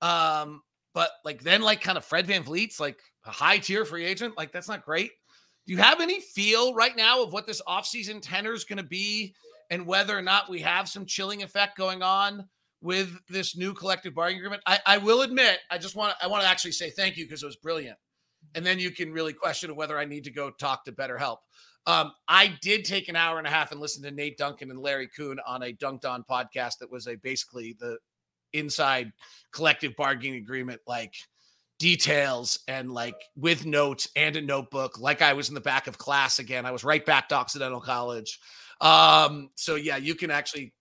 Um, 0.00 0.62
but 0.94 1.10
like 1.24 1.42
then, 1.42 1.62
like 1.62 1.80
kind 1.80 1.98
of 1.98 2.04
Fred 2.04 2.26
Van 2.26 2.42
VanVleet's 2.42 2.80
like 2.80 2.98
a 3.24 3.30
high 3.30 3.58
tier 3.58 3.84
free 3.84 4.04
agent. 4.04 4.36
Like 4.36 4.52
that's 4.52 4.68
not 4.68 4.84
great. 4.84 5.10
Do 5.66 5.72
you 5.72 5.78
have 5.78 6.00
any 6.00 6.20
feel 6.20 6.74
right 6.74 6.96
now 6.96 7.22
of 7.22 7.32
what 7.32 7.46
this 7.46 7.60
offseason 7.68 8.20
tenor 8.22 8.54
is 8.54 8.64
going 8.64 8.78
to 8.78 8.82
be 8.82 9.34
and 9.70 9.86
whether 9.86 10.16
or 10.16 10.22
not 10.22 10.48
we 10.48 10.60
have 10.60 10.88
some 10.88 11.04
chilling 11.04 11.42
effect 11.42 11.76
going 11.76 12.02
on 12.02 12.48
with 12.80 13.10
this 13.28 13.56
new 13.56 13.74
collective 13.74 14.14
bargaining 14.14 14.38
agreement. 14.38 14.62
I, 14.66 14.78
I 14.86 14.98
will 14.98 15.22
admit, 15.22 15.58
I 15.70 15.78
just 15.78 15.96
want 15.96 16.14
I 16.22 16.26
want 16.26 16.42
to 16.42 16.48
actually 16.48 16.72
say 16.72 16.90
thank 16.90 17.16
you 17.16 17.24
because 17.24 17.42
it 17.42 17.46
was 17.46 17.56
brilliant. 17.56 17.98
And 18.54 18.64
then 18.64 18.78
you 18.78 18.90
can 18.90 19.12
really 19.12 19.32
question 19.32 19.74
whether 19.74 19.98
I 19.98 20.04
need 20.04 20.24
to 20.24 20.30
go 20.30 20.50
talk 20.50 20.84
to 20.84 20.92
BetterHelp. 20.92 21.38
Um, 21.86 22.12
I 22.28 22.56
did 22.60 22.84
take 22.84 23.08
an 23.08 23.16
hour 23.16 23.38
and 23.38 23.46
a 23.46 23.50
half 23.50 23.72
and 23.72 23.80
listen 23.80 24.02
to 24.02 24.10
Nate 24.10 24.36
Duncan 24.38 24.70
and 24.70 24.80
Larry 24.80 25.08
Coon 25.08 25.38
on 25.46 25.62
a 25.62 25.72
Dunked 25.72 26.04
On 26.04 26.22
podcast 26.22 26.78
that 26.78 26.90
was 26.90 27.06
a 27.06 27.16
basically 27.16 27.76
the 27.78 27.98
inside 28.52 29.12
collective 29.52 29.96
bargaining 29.96 30.36
agreement, 30.36 30.80
like 30.86 31.14
details 31.78 32.58
and 32.68 32.92
like 32.92 33.14
with 33.36 33.64
notes 33.64 34.08
and 34.16 34.36
a 34.36 34.42
notebook, 34.42 34.98
like 34.98 35.22
I 35.22 35.32
was 35.32 35.48
in 35.48 35.54
the 35.54 35.60
back 35.60 35.86
of 35.86 35.98
class 35.98 36.38
again. 36.38 36.66
I 36.66 36.72
was 36.72 36.84
right 36.84 37.04
back 37.04 37.28
to 37.30 37.36
Occidental 37.36 37.80
College. 37.80 38.38
Um, 38.80 39.50
so 39.54 39.74
yeah, 39.74 39.96
you 39.96 40.14
can 40.14 40.30
actually 40.30 40.72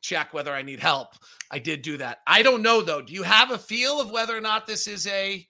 check 0.00 0.32
whether 0.32 0.52
I 0.52 0.62
need 0.62 0.80
help. 0.80 1.14
I 1.50 1.58
did 1.58 1.82
do 1.82 1.96
that. 1.98 2.20
I 2.26 2.42
don't 2.42 2.62
know 2.62 2.82
though. 2.82 3.02
Do 3.02 3.12
you 3.12 3.22
have 3.22 3.50
a 3.50 3.58
feel 3.58 4.00
of 4.00 4.10
whether 4.10 4.36
or 4.36 4.40
not 4.40 4.66
this 4.66 4.86
is 4.86 5.06
a 5.06 5.46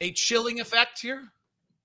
a 0.00 0.12
chilling 0.12 0.60
effect 0.60 1.00
here? 1.00 1.32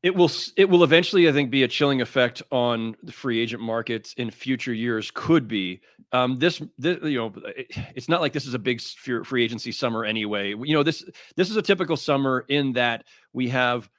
It 0.03 0.13
will 0.13 0.29
it 0.57 0.69
will 0.69 0.83
eventually, 0.83 1.29
I 1.29 1.31
think, 1.31 1.49
be 1.49 1.63
a 1.63 1.67
chilling 1.67 2.01
effect 2.01 2.43
on 2.51 2.95
the 3.03 3.11
free 3.11 3.39
agent 3.39 3.61
market 3.61 4.13
in 4.17 4.31
future 4.31 4.73
years. 4.73 5.11
Could 5.13 5.47
be 5.47 5.81
um, 6.13 6.37
this, 6.37 6.61
this, 6.77 6.99
you 7.03 7.17
know, 7.17 7.33
it, 7.47 7.67
it's 7.95 8.07
not 8.07 8.21
like 8.21 8.33
this 8.33 8.45
is 8.45 8.53
a 8.53 8.59
big 8.59 8.79
free 8.81 9.43
agency 9.43 9.71
summer 9.71 10.05
anyway. 10.05 10.49
You 10.49 10.73
know, 10.73 10.83
this 10.83 11.03
this 11.35 11.49
is 11.49 11.57
a 11.57 11.61
typical 11.61 11.97
summer 11.97 12.45
in 12.47 12.73
that 12.73 13.05
we 13.33 13.49
have 13.49 13.89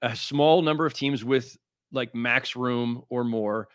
a 0.00 0.16
small 0.16 0.62
number 0.62 0.86
of 0.86 0.94
teams 0.94 1.24
with 1.24 1.58
like 1.92 2.14
max 2.14 2.56
room 2.56 3.02
or 3.10 3.22
more 3.22 3.68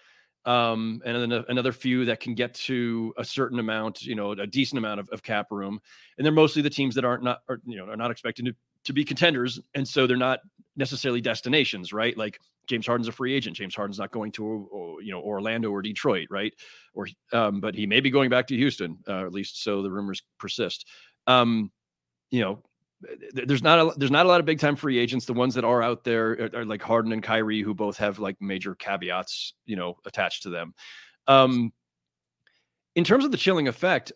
um, 0.48 1.02
and 1.06 1.32
then 1.32 1.44
another 1.50 1.74
few 1.74 2.06
that 2.06 2.22
can 2.22 2.34
get 2.34 2.54
to 2.54 3.14
a 3.18 3.26
certain 3.26 3.60
amount, 3.60 4.02
you 4.04 4.16
know, 4.16 4.32
a 4.32 4.48
decent 4.48 4.78
amount 4.78 5.02
of, 5.02 5.10
of 5.10 5.22
cap 5.22 5.48
room. 5.52 5.80
And 6.18 6.24
they're 6.26 6.32
mostly 6.32 6.62
the 6.62 6.70
teams 6.70 6.96
that 6.96 7.04
aren't 7.04 7.22
not, 7.22 7.42
or, 7.50 7.60
you 7.66 7.76
know, 7.76 7.86
are 7.86 7.98
not 7.98 8.12
expected 8.12 8.46
to, 8.46 8.56
to 8.86 8.94
be 8.94 9.04
contenders. 9.04 9.60
And 9.76 9.86
so 9.86 10.08
they're 10.08 10.16
not 10.16 10.40
necessarily 10.78 11.20
destinations, 11.20 11.92
right? 11.92 12.18
Like 12.18 12.40
James 12.66 12.88
Harden's 12.88 13.10
a 13.10 13.12
free 13.12 13.34
agent. 13.34 13.58
James 13.58 13.76
Harden's 13.76 14.00
not 14.00 14.12
going 14.12 14.32
to, 14.34 14.98
you 15.04 15.12
know, 15.12 15.20
Orlando 15.20 15.70
or 15.70 15.82
Detroit, 15.82 16.28
right? 16.30 16.54
Or, 16.94 17.10
um, 17.34 17.60
but 17.60 17.76
he 17.76 17.86
may 17.86 18.00
be 18.00 18.10
going 18.10 18.30
back 18.30 18.48
to 18.48 18.56
Houston, 18.56 19.00
uh, 19.06 19.26
at 19.26 19.34
least 19.34 19.62
so 19.62 19.82
the 19.82 19.92
rumors 19.92 20.24
persist. 20.40 20.88
Um, 21.28 21.72
you 22.32 22.40
know, 22.40 22.64
there's 23.32 23.62
not 23.64 23.80
a 23.80 23.94
there's 23.98 24.12
not 24.12 24.26
a 24.26 24.30
lot 24.30 24.40
of 24.40 24.46
big 24.46 24.60
time 24.60 24.76
free 24.76 24.98
agents. 24.98 25.26
The 25.26 25.34
ones 25.34 25.54
that 25.56 25.64
are 25.64 25.84
out 25.84 26.04
there 26.04 26.32
are, 26.32 26.60
are, 26.62 26.66
like 26.66 26.82
Harden 26.82 27.12
and 27.12 27.22
Kyrie, 27.22 27.62
who 27.62 27.74
both 27.74 27.98
have 27.98 28.20
like 28.20 28.38
major 28.42 28.76
caveats, 28.76 29.54
you 29.66 29.76
know, 29.76 29.98
attached 30.06 30.44
to 30.44 30.50
them. 30.50 30.74
Um, 31.28 31.72
in 32.96 33.04
terms 33.04 33.26
of 33.26 33.32
the 33.32 33.38
chilling 33.38 33.68
effect, 33.68 34.12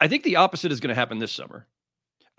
I 0.00 0.06
think 0.06 0.22
the 0.22 0.36
opposite 0.36 0.70
is 0.70 0.80
going 0.80 0.90
to 0.90 0.94
happen 0.94 1.18
this 1.18 1.32
summer. 1.32 1.66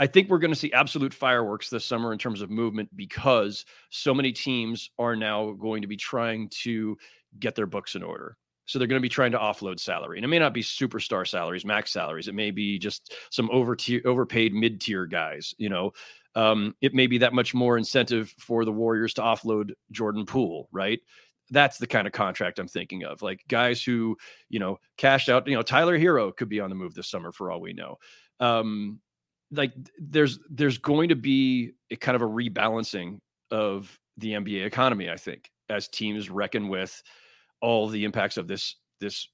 I 0.01 0.07
think 0.07 0.29
we're 0.29 0.39
going 0.39 0.53
to 0.53 0.59
see 0.59 0.71
absolute 0.71 1.13
fireworks 1.13 1.69
this 1.69 1.85
summer 1.85 2.13
in 2.13 2.19
terms 2.19 2.41
of 2.41 2.49
movement 2.49 2.89
because 2.95 3.65
so 3.89 4.13
many 4.13 4.31
teams 4.31 4.91
are 4.97 5.15
now 5.15 5.51
going 5.51 5.81
to 5.81 5.89
be 5.89 5.97
trying 5.97 6.47
to 6.61 6.97
get 7.37 7.55
their 7.55 7.65
books 7.65 7.95
in 7.95 8.03
order. 8.03 8.37
So 8.69 8.77
they're 8.77 8.87
going 8.87 8.99
to 8.99 9.05
be 9.05 9.09
trying 9.09 9.31
to 9.31 9.39
offload 9.39 9.79
salary. 9.79 10.17
And 10.17 10.25
it 10.25 10.27
may 10.27 10.39
not 10.39 10.53
be 10.53 10.61
superstar 10.61 11.27
salaries, 11.27 11.65
max 11.65 11.91
salaries. 11.91 12.27
It 12.27 12.35
may 12.35 12.51
be 12.51 12.77
just 12.77 13.13
some 13.31 13.49
over 13.51 13.75
overpaid 14.05 14.53
mid 14.53 14.79
tier 14.79 15.05
guys. 15.05 15.55
You 15.57 15.69
know, 15.69 15.91
um, 16.35 16.75
it 16.81 16.93
may 16.93 17.07
be 17.07 17.17
that 17.17 17.33
much 17.33 17.53
more 17.53 17.77
incentive 17.77 18.33
for 18.37 18.65
the 18.65 18.71
Warriors 18.71 19.13
to 19.15 19.21
offload 19.21 19.71
Jordan 19.91 20.25
Poole, 20.25 20.69
right? 20.71 20.99
that's 21.51 21.77
the 21.77 21.87
kind 21.87 22.07
of 22.07 22.13
contract 22.13 22.59
I'm 22.59 22.67
thinking 22.67 23.03
of. 23.03 23.21
Like 23.21 23.43
guys 23.47 23.83
who, 23.83 24.17
you 24.49 24.59
know, 24.59 24.77
cashed 24.97 25.29
out, 25.29 25.47
you 25.47 25.55
know, 25.55 25.61
Tyler 25.61 25.97
Herro 25.97 26.35
could 26.35 26.49
be 26.49 26.59
on 26.59 26.69
the 26.69 26.75
move 26.75 26.93
this 26.93 27.09
summer 27.09 27.31
for 27.31 27.51
all 27.51 27.61
we 27.61 27.73
know. 27.73 27.97
Um, 28.39 28.99
like 29.51 29.73
there's 29.99 30.39
there's 30.49 30.77
going 30.77 31.09
to 31.09 31.15
be 31.15 31.71
a 31.89 31.95
kind 31.95 32.15
of 32.15 32.21
a 32.21 32.27
rebalancing 32.27 33.19
of 33.51 33.97
the 34.17 34.33
NBA 34.33 34.65
economy, 34.65 35.09
I 35.09 35.17
think, 35.17 35.49
as 35.69 35.87
teams 35.87 36.29
reckon 36.29 36.67
with 36.67 37.01
all 37.61 37.87
the 37.87 38.05
impacts 38.05 38.37
of 38.37 38.47
this 38.47 38.75
this 38.99 39.27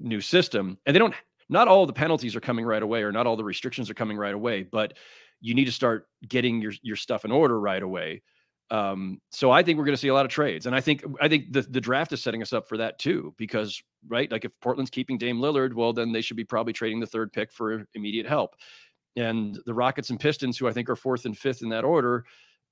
new 0.00 0.20
system. 0.20 0.78
And 0.86 0.94
they 0.94 0.98
don't 0.98 1.14
not 1.48 1.68
all 1.68 1.86
the 1.86 1.92
penalties 1.92 2.36
are 2.36 2.40
coming 2.40 2.64
right 2.64 2.82
away 2.82 3.02
or 3.02 3.12
not 3.12 3.26
all 3.26 3.36
the 3.36 3.44
restrictions 3.44 3.88
are 3.90 3.94
coming 3.94 4.16
right 4.16 4.34
away, 4.34 4.62
but 4.62 4.94
you 5.40 5.54
need 5.54 5.66
to 5.66 5.72
start 5.72 6.08
getting 6.26 6.60
your 6.60 6.72
your 6.82 6.96
stuff 6.96 7.24
in 7.24 7.32
order 7.32 7.58
right 7.58 7.82
away 7.82 8.22
um, 8.70 9.20
so 9.30 9.50
I 9.50 9.62
think 9.62 9.78
we're 9.78 9.86
going 9.86 9.94
to 9.94 10.00
see 10.00 10.08
a 10.08 10.14
lot 10.14 10.26
of 10.26 10.30
trades, 10.30 10.66
and 10.66 10.74
I 10.74 10.80
think 10.80 11.02
I 11.20 11.28
think 11.28 11.52
the 11.52 11.62
the 11.62 11.80
draft 11.80 12.12
is 12.12 12.22
setting 12.22 12.42
us 12.42 12.52
up 12.52 12.68
for 12.68 12.76
that 12.76 12.98
too. 12.98 13.34
Because 13.38 13.82
right, 14.06 14.30
like 14.30 14.44
if 14.44 14.52
Portland's 14.60 14.90
keeping 14.90 15.16
Dame 15.16 15.38
Lillard, 15.38 15.74
well, 15.74 15.92
then 15.92 16.12
they 16.12 16.20
should 16.20 16.36
be 16.36 16.44
probably 16.44 16.72
trading 16.72 17.00
the 17.00 17.06
third 17.06 17.32
pick 17.32 17.52
for 17.52 17.86
immediate 17.94 18.26
help. 18.26 18.56
And 19.16 19.58
the 19.64 19.74
Rockets 19.74 20.10
and 20.10 20.20
Pistons, 20.20 20.58
who 20.58 20.68
I 20.68 20.72
think 20.72 20.90
are 20.90 20.96
fourth 20.96 21.24
and 21.24 21.36
fifth 21.36 21.62
in 21.62 21.70
that 21.70 21.84
order, 21.84 22.24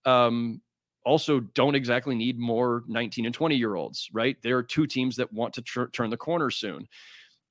um, 0.05 0.61
also 1.07 1.41
don't 1.41 1.75
exactly 1.75 2.15
need 2.15 2.39
more 2.39 2.85
19 2.87 3.25
and 3.25 3.35
20 3.35 3.57
year 3.57 3.77
olds. 3.77 4.11
Right, 4.13 4.37
there 4.43 4.59
are 4.59 4.63
two 4.63 4.87
teams 4.87 5.17
that 5.17 5.33
want 5.33 5.55
to 5.55 5.63
tr- 5.63 5.87
turn 5.87 6.11
the 6.11 6.17
corner 6.19 6.51
soon, 6.51 6.87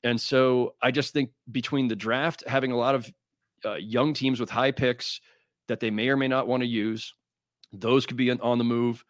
and 0.03 0.21
so 0.21 0.75
I 0.81 0.91
just 0.91 1.13
think 1.13 1.31
between 1.51 1.87
the 1.87 1.95
draft 1.95 2.43
having 2.45 2.71
a 2.71 2.77
lot 2.77 2.93
of 2.93 3.11
uh, 3.65 3.75
young 3.75 4.13
teams 4.13 4.39
with 4.39 4.51
high 4.51 4.71
picks 4.71 5.19
that 5.67 5.79
they 5.79 5.89
may 5.89 6.09
or 6.09 6.17
may 6.17 6.27
not 6.27 6.47
want 6.47 6.61
to 6.61 6.67
use 6.67 7.13
those 7.73 8.05
could 8.05 8.17
be 8.17 8.31
on 8.31 8.57
the 8.57 8.63
move 8.63 9.03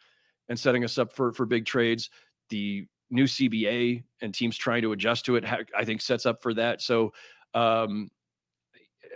and 0.50 0.60
setting 0.60 0.84
us 0.84 0.98
up 0.98 1.14
for 1.14 1.34
for 1.34 1.46
big 1.46 1.66
trades. 1.66 2.10
The 2.50 2.86
new 3.10 3.26
CBA 3.26 4.04
and 4.22 4.34
teams 4.34 4.58
trying 4.58 4.82
to 4.82 4.92
adjust 4.92 5.26
to 5.26 5.36
it, 5.36 5.46
I 5.78 5.86
think, 5.86 6.02
sets 6.02 6.26
up 6.26 6.42
for 6.42 6.54
that. 6.56 6.82
So, 6.82 7.14
um, 7.54 8.10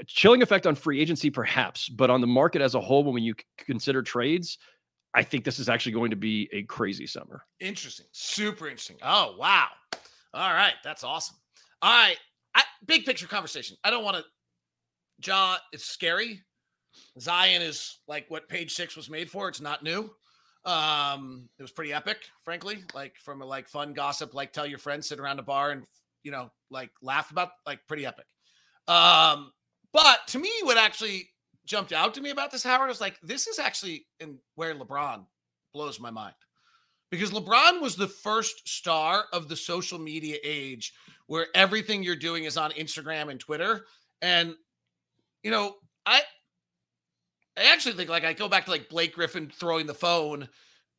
chilling 0.08 0.42
effect 0.42 0.68
on 0.68 0.76
free 0.76 1.02
agency, 1.02 1.30
perhaps, 1.30 1.89
but 1.89 2.10
on 2.10 2.22
the 2.22 2.28
market 2.28 2.62
as 2.62 2.76
a 2.76 2.80
whole, 2.80 3.04
when 3.04 3.24
you 3.24 3.36
consider 3.58 4.02
trades, 4.02 4.58
I 5.13 5.24
think 5.24 5.43
this 5.43 5.60
is 5.60 5.69
actually 5.69 5.93
going 5.93 6.12
to 6.12 6.15
be 6.15 6.50
a 6.54 6.63
crazy 6.63 7.08
summer. 7.08 7.43
Interesting, 7.60 8.06
super 8.12 8.67
interesting. 8.67 8.98
Oh 9.02 9.36
wow! 9.38 9.67
All 10.34 10.54
right, 10.54 10.76
that's 10.84 11.04
awesome. 11.04 11.36
All 11.82 11.91
right, 11.91 12.17
I, 12.56 12.63
big 12.86 13.06
picture 13.06 13.28
conversation. 13.28 13.78
I 13.84 13.89
don't 13.89 14.04
want 14.04 14.17
to. 14.17 14.24
Ja, 15.22 15.58
it's 15.74 15.86
scary 15.86 16.43
Zion 17.19 17.62
is 17.62 18.00
like 18.08 18.26
what 18.30 18.50
page 18.50 18.74
six 18.74 18.95
was 18.95 19.10
made 19.10 19.30
for. 19.30 19.48
It's 19.50 19.62
not 19.62 19.84
new. 19.84 20.10
Um, 20.65 21.50
it 21.58 21.62
was 21.62 21.72
pretty 21.72 21.93
epic, 21.93 22.17
frankly. 22.43 22.84
Like 22.93 23.15
from 23.17 23.41
a 23.41 23.45
like 23.45 23.67
fun 23.67 23.93
gossip, 23.93 24.34
like 24.34 24.54
tell 24.54 24.65
your 24.65 24.80
friends, 24.80 25.08
sit 25.08 25.19
around 25.19 25.39
a 25.39 25.43
bar 25.43 25.72
and 25.72 25.84
you 26.24 26.32
know, 26.32 26.52
like 26.69 26.91
laugh 27.02 27.32
about 27.32 27.50
like 27.65 27.80
pretty 27.88 28.06
epic. 28.06 28.26
Um, 28.88 29.52
but 29.93 30.19
to 30.28 30.39
me, 30.39 30.52
what 30.63 30.78
actually 30.78 31.30
jumped 31.70 31.94
out 31.94 32.16
to 32.16 32.22
me 32.22 32.32
about 32.32 32.52
this, 32.52 32.64
Howard, 32.64 32.90
was 32.90 33.00
like, 33.00 33.20
this 33.22 33.48
is 33.48 33.60
actually 33.60 34.08
in 34.20 34.40
where 34.56 34.74
LeBron 34.74 35.26
blows 35.74 36.00
my 36.00 36.10
mind. 36.10 36.34
Because 37.12 37.32
LeBron 37.32 37.82
was 37.82 37.96
the 37.96 38.08
first 38.08 38.68
star 38.68 39.26
of 39.32 39.48
the 39.48 39.56
social 39.56 40.00
media 40.00 40.38
age 40.44 40.94
where 41.28 41.48
everything 41.56 42.04
you're 42.04 42.16
doing 42.16 42.44
is 42.44 42.58
on 42.58 42.72
Instagram 42.72 43.30
and 43.30 43.40
Twitter. 43.40 43.86
And, 44.22 44.56
you 45.44 45.52
know, 45.52 45.76
I 46.06 46.22
I 47.58 47.72
actually 47.74 47.96
think 47.96 48.10
like 48.10 48.24
I 48.24 48.34
go 48.34 48.48
back 48.48 48.66
to 48.66 48.72
like 48.72 48.90
Blake 48.90 49.14
Griffin 49.14 49.52
throwing 49.54 49.86
the 49.86 49.94
phone. 49.94 50.48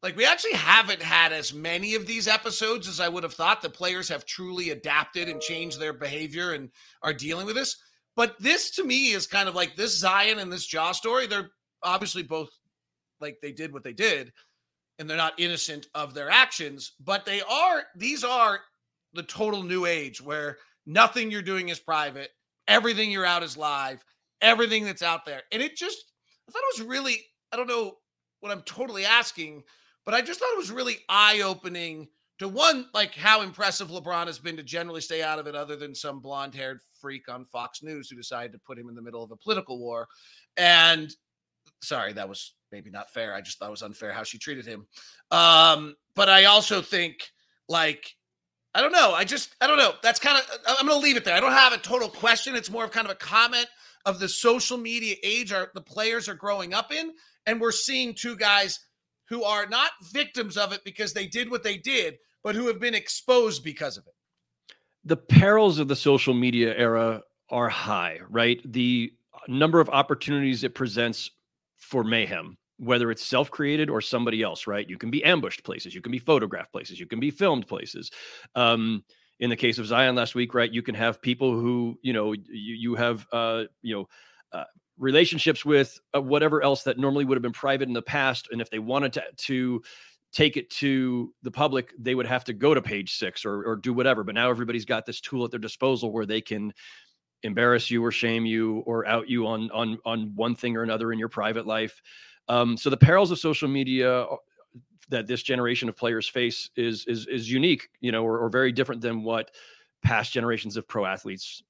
Like 0.03 0.17
we 0.17 0.25
actually 0.25 0.53
haven't 0.55 1.03
had 1.03 1.33
as 1.33 1.53
many 1.53 1.95
of 1.95 2.07
these 2.07 2.29
episodes 2.29 2.89
as 2.89 3.01
I 3.01 3.09
would 3.09 3.23
have 3.23 3.35
thought. 3.35 3.63
The 3.63 3.71
players 3.71 4.09
have 4.09 4.25
truly 4.25 4.71
adapted 4.71 5.29
and 5.29 5.41
changed 5.41 5.81
their 5.81 5.93
behavior 5.93 6.53
and 6.53 6.71
are 7.03 7.13
dealing 7.13 7.47
with 7.47 7.57
this. 7.57 7.77
But 8.17 8.37
this 8.41 8.71
to 8.73 8.85
me 8.85 9.13
is 9.13 9.27
kind 9.27 9.49
of 9.49 9.55
like 9.55 9.77
this 9.77 9.97
Zion 9.99 10.39
and 10.39 10.53
this 10.53 10.71
Ja 10.73 10.93
story. 10.93 11.27
They're 11.27 11.51
obviously 11.83 12.23
both 12.23 12.51
like 13.21 13.39
they 13.41 13.53
did 13.53 13.73
what 13.73 13.85
they 13.85 13.93
did, 13.93 14.33
and 14.99 15.09
they're 15.09 15.17
not 15.17 15.39
innocent 15.39 15.87
of 15.95 16.15
their 16.15 16.31
actions, 16.31 16.93
but 17.01 17.25
they 17.25 17.43
are, 17.43 17.85
these 17.97 18.25
are 18.25 18.61
the 19.13 19.23
total 19.23 19.63
new 19.63 19.87
age 19.87 20.21
where 20.21 20.59
nothing 20.87 21.31
you're 21.31 21.43
doing 21.43 21.69
is 21.69 21.79
private, 21.79 22.31
everything 22.69 23.11
you're 23.11 23.27
out 23.27 23.43
is 23.43 23.57
live, 23.57 24.03
everything 24.41 24.85
that's 24.85 25.03
out 25.03 25.25
there. 25.25 25.43
And 25.53 25.63
it 25.63 25.77
just 25.77 26.11
I 26.51 26.53
thought 26.53 26.63
it 26.75 26.81
was 26.81 26.89
really, 26.89 27.25
I 27.53 27.57
don't 27.57 27.69
know 27.69 27.99
what 28.41 28.51
I'm 28.51 28.63
totally 28.63 29.05
asking, 29.05 29.63
but 30.05 30.15
I 30.15 30.21
just 30.21 30.41
thought 30.41 30.53
it 30.53 30.59
was 30.59 30.73
really 30.73 30.99
eye 31.09 31.43
opening 31.43 32.09
to 32.41 32.49
one, 32.49 32.87
like 32.95 33.15
how 33.15 33.43
impressive 33.43 33.89
LeBron 33.89 34.27
has 34.27 34.39
been 34.39 34.57
to 34.57 34.63
generally 34.63 35.03
stay 35.03 35.23
out 35.23 35.39
of 35.39 35.47
it, 35.47 35.55
other 35.55 35.77
than 35.77 35.95
some 35.95 36.21
blonde 36.21 36.55
haired 36.55 36.81
freak 36.99 37.29
on 37.29 37.45
Fox 37.45 37.83
News 37.83 38.09
who 38.09 38.17
decided 38.17 38.53
to 38.53 38.59
put 38.59 38.79
him 38.79 38.89
in 38.89 38.95
the 38.95 39.03
middle 39.03 39.23
of 39.23 39.31
a 39.31 39.37
political 39.37 39.79
war. 39.79 40.09
And 40.57 41.15
sorry, 41.83 42.15
that 42.15 42.31
was 42.31 42.55
maybe 42.73 42.89
not 42.89 43.11
fair. 43.11 43.35
I 43.35 43.43
just 43.43 43.59
thought 43.59 43.69
it 43.69 43.73
was 43.73 43.83
unfair 43.83 44.15
how 44.15 44.23
she 44.23 44.39
treated 44.39 44.65
him. 44.65 44.87
Um, 45.31 45.97
but 46.17 46.31
I 46.31 46.47
also 46.47 46.81
think, 46.81 47.29
like, 47.69 48.17
I 48.75 48.81
don't 48.81 48.93
know. 48.93 49.13
I 49.13 49.25
just, 49.25 49.55
I 49.61 49.67
don't 49.67 49.77
know. 49.77 49.93
That's 50.03 50.19
kind 50.19 50.39
of, 50.39 50.59
I'm 50.67 50.87
going 50.87 50.99
to 50.99 51.05
leave 51.05 51.19
it 51.19 51.27
there. 51.27 51.37
I 51.37 51.41
don't 51.41 51.53
have 51.53 51.75
a 51.75 51.79
total 51.79 52.09
question. 52.09 52.57
It's 52.57 52.71
more 52.71 52.85
of 52.85 52.91
kind 52.91 53.07
of 53.07 53.13
a 53.13 53.17
comment 53.17 53.67
of 54.07 54.19
the 54.19 54.29
social 54.31 54.79
media 54.79 55.17
age 55.23 55.53
are 55.53 55.71
the 55.75 55.83
players 55.83 56.27
are 56.27 56.35
growing 56.35 56.73
up 56.73 56.91
in 56.91 57.13
and 57.45 57.61
we're 57.61 57.71
seeing 57.71 58.15
two 58.15 58.35
guys 58.35 58.81
who 59.29 59.45
are 59.45 59.67
not 59.67 59.91
victims 60.11 60.57
of 60.57 60.73
it 60.73 60.81
because 60.87 61.13
they 61.13 61.27
did 61.27 61.51
what 61.51 61.63
they 61.63 61.77
did 61.77 62.17
but 62.43 62.55
who 62.55 62.67
have 62.67 62.81
been 62.81 62.95
exposed 62.95 63.63
because 63.65 63.97
of 63.97 64.07
it 64.07 64.15
the 65.05 65.17
perils 65.17 65.79
of 65.79 65.89
the 65.89 65.97
social 65.97 66.35
media 66.35 66.75
era 66.77 67.23
are 67.51 67.69
high 67.69 68.19
right 68.29 68.61
the 68.73 69.13
number 69.49 69.81
of 69.81 69.89
opportunities 69.91 70.65
it 70.65 70.75
presents 70.75 71.31
for 71.77 72.05
mayhem 72.05 72.57
whether 72.79 73.11
it's 73.11 73.25
self-created 73.25 73.91
or 73.91 74.01
somebody 74.01 74.43
else 74.43 74.67
right 74.67 74.89
you 74.89 74.99
can 74.99 75.11
be 75.11 75.25
ambushed 75.25 75.65
places 75.65 75.95
you 75.95 76.01
can 76.01 76.13
be 76.13 76.19
photographed 76.19 76.73
places 76.73 76.99
you 76.99 77.07
can 77.07 77.21
be 77.21 77.31
filmed 77.31 77.67
places 77.67 78.11
um, 78.55 79.03
in 79.41 79.49
the 79.49 79.57
case 79.57 79.79
of 79.79 79.87
Zion 79.87 80.15
last 80.15 80.35
week, 80.35 80.55
right? 80.55 80.71
You 80.71 80.83
can 80.83 80.95
have 80.95 81.21
people 81.21 81.59
who, 81.59 81.99
you 82.03 82.13
know, 82.13 82.33
you, 82.33 82.45
you 82.51 82.95
have, 82.95 83.27
uh, 83.33 83.65
you 83.83 83.95
know, 83.95 84.09
uh, 84.53 84.65
relationships 84.99 85.65
with 85.65 85.99
uh, 86.15 86.21
whatever 86.21 86.63
else 86.63 86.83
that 86.83 86.99
normally 86.99 87.25
would 87.25 87.37
have 87.37 87.43
been 87.43 87.53
private 87.53 87.89
in 87.89 87.95
the 87.95 88.03
past. 88.03 88.49
And 88.53 88.61
if 88.61 88.69
they 88.69 88.79
wanted 88.79 89.15
to, 89.15 89.23
to 89.35 89.83
take 90.33 90.57
it 90.57 90.71
to 90.71 91.35
the 91.43 91.51
public, 91.51 91.93
they 91.99 92.15
would 92.15 92.27
have 92.27 92.45
to 92.45 92.53
go 92.53 92.75
to 92.75 92.83
page 92.83 93.17
six 93.17 93.45
or, 93.45 93.65
or 93.65 93.77
do 93.77 93.93
whatever. 93.93 94.23
But 94.25 94.35
now 94.35 94.51
everybody's 94.51 94.85
got 94.85 95.07
this 95.07 95.21
tool 95.21 95.45
at 95.45 95.51
their 95.51 95.61
disposal 95.61 96.13
where 96.13 96.27
they 96.27 96.41
can 96.41 96.73
embarrass 97.43 97.91
you 97.91 98.05
or 98.05 98.13
shame 98.13 98.47
you 98.47 98.79
or 98.87 99.07
out 99.07 99.29
you 99.29 99.47
on, 99.47 99.71
on, 99.73 99.99
on 100.05 100.33
one 100.35 100.55
thing 100.55 100.77
or 100.77 100.83
another 100.83 101.13
in 101.13 101.19
your 101.19 101.29
private 101.29 101.67
life. 101.67 102.01
Um, 102.49 102.77
so 102.77 102.91
the 102.91 102.97
perils 102.97 103.31
of 103.31 103.39
social 103.39 103.69
media 103.69 104.27
that 105.09 105.27
this 105.27 105.43
generation 105.43 105.89
of 105.89 105.97
players 105.97 106.29
face 106.29 106.71
is 106.77 107.05
is 107.07 107.27
is 107.27 107.51
unique, 107.51 107.89
you 108.01 108.13
know, 108.13 108.25
or, 108.25 108.39
or 108.39 108.49
very 108.49 108.73
different 108.73 109.01
than 109.01 109.23
what 109.23 109.51
past 110.03 110.33
generations 110.33 110.77
of 110.77 110.87
pro 110.87 111.05
athletes 111.05 111.63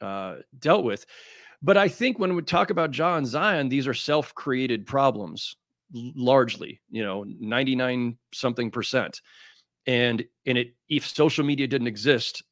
uh, 0.00 0.36
dealt 0.58 0.84
with. 0.84 1.06
But 1.62 1.76
I 1.76 1.88
think 1.88 2.18
when 2.18 2.34
we 2.34 2.42
talk 2.42 2.70
about 2.70 2.90
John 2.90 3.24
Zion, 3.24 3.68
these 3.68 3.86
are 3.86 3.94
self-created 3.94 4.86
problems 4.86 5.56
largely, 5.92 6.80
you 6.90 7.02
know, 7.02 7.24
99 7.24 8.16
something 8.32 8.70
percent. 8.70 9.20
And 9.86 10.24
in 10.44 10.56
it, 10.56 10.74
if 10.88 11.06
social 11.06 11.44
media 11.44 11.66
didn't 11.66 11.86
exist, 11.86 12.42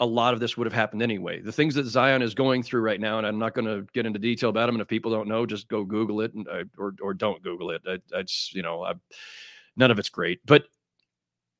a 0.00 0.06
lot 0.06 0.32
of 0.32 0.40
this 0.40 0.56
would 0.56 0.66
have 0.66 0.72
happened 0.72 1.02
anyway. 1.02 1.40
The 1.40 1.52
things 1.52 1.74
that 1.74 1.86
Zion 1.86 2.22
is 2.22 2.34
going 2.34 2.62
through 2.62 2.82
right 2.82 3.00
now, 3.00 3.18
and 3.18 3.26
I'm 3.26 3.38
not 3.38 3.54
going 3.54 3.64
to 3.64 3.86
get 3.92 4.06
into 4.06 4.18
detail 4.18 4.50
about 4.50 4.66
them. 4.66 4.76
And 4.76 4.82
if 4.82 4.88
people 4.88 5.10
don't 5.10 5.28
know, 5.28 5.44
just 5.44 5.68
go 5.68 5.84
Google 5.84 6.20
it, 6.20 6.32
and, 6.34 6.46
uh, 6.48 6.64
or 6.78 6.94
or 7.02 7.14
don't 7.14 7.42
Google 7.42 7.70
it. 7.70 7.82
I 7.86 8.24
you 8.52 8.62
know, 8.62 8.84
I, 8.84 8.94
none 9.76 9.90
of 9.90 9.98
it's 9.98 10.08
great, 10.08 10.40
but 10.46 10.64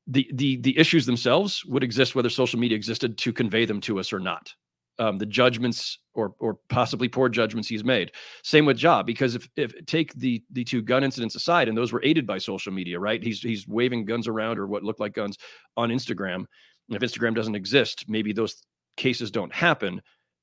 the 0.06 0.30
the 0.32 0.56
the 0.56 0.78
issues 0.78 1.04
themselves 1.04 1.64
would 1.66 1.82
exist 1.82 2.14
whether 2.14 2.30
social 2.30 2.58
media 2.58 2.76
existed 2.76 3.18
to 3.18 3.32
convey 3.32 3.64
them 3.64 3.80
to 3.82 3.98
us 3.98 4.12
or 4.12 4.20
not. 4.20 4.54
Um, 5.00 5.16
the 5.16 5.26
judgments 5.26 5.98
or 6.14 6.34
or 6.40 6.58
possibly 6.68 7.08
poor 7.08 7.28
judgments 7.28 7.68
he's 7.68 7.84
made. 7.84 8.10
Same 8.42 8.66
with 8.66 8.82
Ja, 8.82 9.02
because 9.02 9.36
if 9.36 9.48
if 9.56 9.72
take 9.86 10.12
the 10.14 10.42
the 10.50 10.64
two 10.64 10.82
gun 10.82 11.04
incidents 11.04 11.36
aside, 11.36 11.68
and 11.68 11.78
those 11.78 11.92
were 11.92 12.02
aided 12.02 12.26
by 12.26 12.38
social 12.38 12.72
media, 12.72 12.98
right? 12.98 13.22
He's 13.22 13.40
he's 13.40 13.66
waving 13.68 14.04
guns 14.06 14.26
around 14.26 14.58
or 14.58 14.66
what 14.66 14.82
looked 14.82 15.00
like 15.00 15.14
guns 15.14 15.38
on 15.76 15.90
Instagram. 15.90 16.44
And 16.88 17.00
if 17.00 17.02
Instagram 17.02 17.34
doesn't 17.34 17.54
exist, 17.54 18.06
maybe 18.08 18.32
those 18.32 18.56
cases 18.96 19.30
don't 19.30 19.52
happen. 19.52 20.02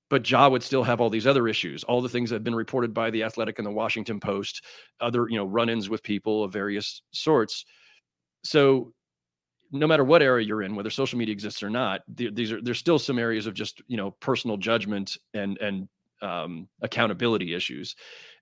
But 0.10 0.30
Ja 0.30 0.48
would 0.48 0.63
still 0.63 0.84
have 0.84 1.02
all 1.02 1.10
these 1.10 1.28
other 1.28 1.48
issues, 1.48 1.84
all 1.84 2.02
the 2.02 2.10
things 2.10 2.30
that 2.30 2.36
have 2.36 2.44
been 2.44 2.56
reported 2.56 2.94
by 2.94 3.10
the 3.10 3.24
Athletic 3.24 3.58
and 3.58 3.65
the 3.65 3.72
Washington 3.72 4.20
Post, 4.20 4.63
other 5.02 5.28
you 5.30 5.38
know 5.38 5.46
run-ins 5.46 5.89
with 5.89 6.04
people 6.04 6.44
of 6.44 6.54
various 6.54 7.02
sorts. 7.12 7.65
So 8.44 8.94
no 9.75 9.88
matter 9.88 10.03
what 10.03 10.21
era 10.21 10.43
you're 10.43 10.63
in, 10.63 10.75
whether 10.75 10.89
social 10.89 11.17
media 11.17 11.33
exists 11.33 11.61
or 11.61 11.69
not, 11.69 12.01
these 12.07 12.51
are 12.51 12.61
there's 12.61 12.79
still 12.79 12.99
some 12.99 13.19
areas 13.19 13.47
of 13.47 13.53
just 13.53 13.81
you 13.88 13.97
know 13.97 14.11
personal 14.11 14.57
judgment 14.57 15.17
and 15.33 15.57
and 15.59 15.88
um, 16.21 16.67
accountability 16.81 17.53
issues, 17.53 17.95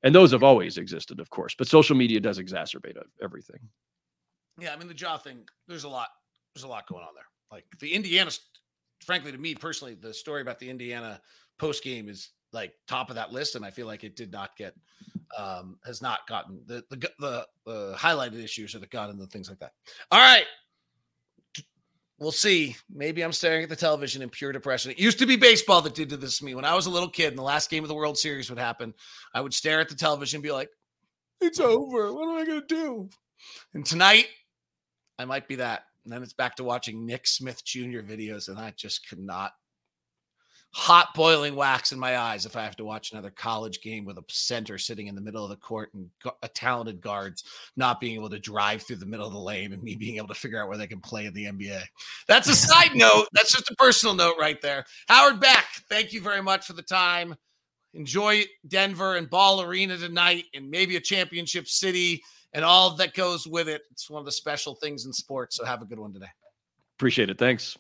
and 0.04 0.14
those 0.14 0.32
have 0.32 0.44
always 0.44 0.78
existed, 0.78 1.20
of 1.20 1.30
course. 1.30 1.56
But 1.58 1.68
social 1.68 1.96
media 1.96 2.20
does 2.20 2.40
exacerbate 2.40 2.98
everything. 3.22 3.60
Yeah, 4.60 4.74
I 4.74 4.78
mean 4.78 4.88
the 4.88 4.96
Ja 4.96 5.18
thing. 5.18 5.48
There's 5.68 5.84
a 5.84 5.90
lot 5.90 6.10
there's 6.54 6.64
a 6.64 6.68
lot 6.68 6.88
going 6.88 7.04
on 7.04 7.14
there. 7.16 7.26
Like 7.52 7.66
the 7.80 7.94
Indiana, 7.94 8.32
frankly, 9.06 9.32
to 9.32 9.38
me 9.38 9.56
personally, 9.56 9.96
the 9.96 10.14
story 10.14 10.42
about 10.42 10.60
the 10.60 10.70
Indiana 10.70 11.20
post 11.58 11.84
game 11.84 12.10
is 12.10 12.32
like 12.52 12.74
top 12.88 13.10
of 13.10 13.16
that 13.16 13.32
list, 13.32 13.56
and 13.56 13.66
I 13.66 13.72
feel 13.72 13.88
like 13.88 14.04
it 14.04 14.16
did 14.16 14.32
not 14.32 14.56
get, 14.56 14.76
um, 15.38 15.78
has 15.86 16.02
not 16.02 16.28
gotten 16.28 16.62
the 16.66 16.84
the 16.90 17.10
the, 17.20 17.48
the 17.66 17.96
highlighted 17.98 18.44
issues 18.44 18.76
or 18.76 18.80
the 18.80 18.88
gun 18.88 19.10
and 19.10 19.20
the 19.20 19.28
things 19.28 19.50
like 19.50 19.60
that. 19.60 19.74
All 20.12 20.20
right, 20.20 20.46
we'll 22.20 22.32
see. 22.32 22.76
Maybe 22.90 23.24
I'm 23.24 23.34
staring 23.34 23.64
at 23.64 23.70
the 23.70 23.76
television 23.76 24.22
in 24.22 24.30
pure 24.30 24.52
depression. 24.52 24.92
It 24.92 25.00
used 25.00 25.20
to 25.20 25.26
be 25.26 25.36
baseball 25.36 25.82
that 25.82 25.96
did 25.96 26.10
this 26.10 26.40
to 26.40 26.46
me 26.46 26.56
when 26.56 26.66
I 26.66 26.76
was 26.76 26.86
a 26.86 26.92
little 26.92 27.10
kid. 27.10 27.30
And 27.30 27.38
the 27.38 27.44
last 27.44 27.70
game 27.70 27.84
of 27.84 27.88
the 27.88 27.96
World 27.96 28.18
Series 28.18 28.50
would 28.50 28.60
happen. 28.60 28.94
I 29.34 29.42
would 29.42 29.54
stare 29.54 29.80
at 29.80 29.90
the 29.90 29.96
television 29.96 30.38
and 30.38 30.44
be 30.44 30.52
like, 30.52 30.70
"It's 31.42 31.60
over. 31.60 32.14
What 32.14 32.30
am 32.30 32.42
I 32.42 32.46
going 32.46 32.62
to 32.62 32.68
do?" 32.68 33.10
And 33.74 33.86
tonight, 33.86 34.28
I 35.20 35.26
might 35.26 35.48
be 35.48 35.56
that. 35.56 35.86
And 36.04 36.14
then 36.14 36.24
it's 36.24 36.34
back 36.34 36.56
to 36.58 36.64
watching 36.64 37.06
Nick 37.06 37.28
Smith 37.28 37.64
Jr. 37.64 38.02
videos, 38.02 38.50
and 38.50 38.60
I 38.60 38.72
just 38.72 39.08
could 39.08 39.20
not. 39.20 39.54
Hot 40.76 41.14
boiling 41.14 41.56
wax 41.56 41.92
in 41.92 42.00
my 42.00 42.18
eyes 42.18 42.48
if 42.48 42.56
I 42.56 42.64
have 42.64 42.76
to 42.78 42.84
watch 42.84 43.12
another 43.12 43.30
college 43.30 43.82
game 43.82 44.06
with 44.06 44.18
a 44.18 44.24
center 44.28 44.80
sitting 44.80 45.06
in 45.06 45.14
the 45.14 45.22
middle 45.22 45.44
of 45.44 45.52
the 45.52 45.56
court 45.56 45.94
and 45.94 46.10
a 46.42 46.48
talented 46.48 47.00
guards 47.00 47.44
not 47.76 48.00
being 48.00 48.16
able 48.16 48.30
to 48.32 48.40
drive 48.40 48.82
through 48.82 48.96
the 48.96 49.06
middle 49.06 49.28
of 49.28 49.34
the 49.34 49.40
lane 49.40 49.74
and 49.74 49.84
me 49.84 49.96
being 49.96 50.18
able 50.18 50.30
to 50.30 50.34
figure 50.34 50.62
out 50.62 50.68
where 50.68 50.78
they 50.78 50.88
can 50.88 51.00
play 51.00 51.28
in 51.28 51.34
the 51.34 51.46
NBA. 51.46 51.82
That's 52.28 52.50
a 52.50 52.56
side 52.56 52.92
note. 52.96 53.28
That's 53.34 53.52
just 53.52 53.70
a 53.70 53.76
personal 53.76 54.16
note 54.16 54.36
right 54.40 54.60
there. 54.62 54.84
Howard 55.08 55.40
Beck, 55.40 55.66
thank 55.90 56.12
you 56.12 56.22
very 56.22 56.42
much 56.42 56.66
for 56.66 56.74
the 56.74 56.82
time. 56.82 57.36
Enjoy 57.94 58.44
Denver 58.68 59.18
and 59.18 59.30
Ball 59.30 59.62
Arena 59.62 59.98
tonight 59.98 60.46
and 60.56 60.72
maybe 60.72 60.96
a 60.96 61.02
championship 61.02 61.68
city 61.68 62.24
and 62.54 62.66
all 62.66 62.96
that 62.96 63.14
goes 63.14 63.46
with 63.46 63.68
it. 63.68 63.84
It's 63.92 64.10
one 64.10 64.20
of 64.20 64.26
the 64.26 64.32
special 64.32 64.76
things 64.76 65.06
in 65.06 65.14
sports. 65.14 65.58
So 65.58 65.66
have 65.66 65.82
a 65.82 65.86
good 65.86 66.00
one 66.00 66.14
today. 66.14 66.32
Appreciate 66.98 67.30
it. 67.30 67.38
Thanks. 67.38 67.78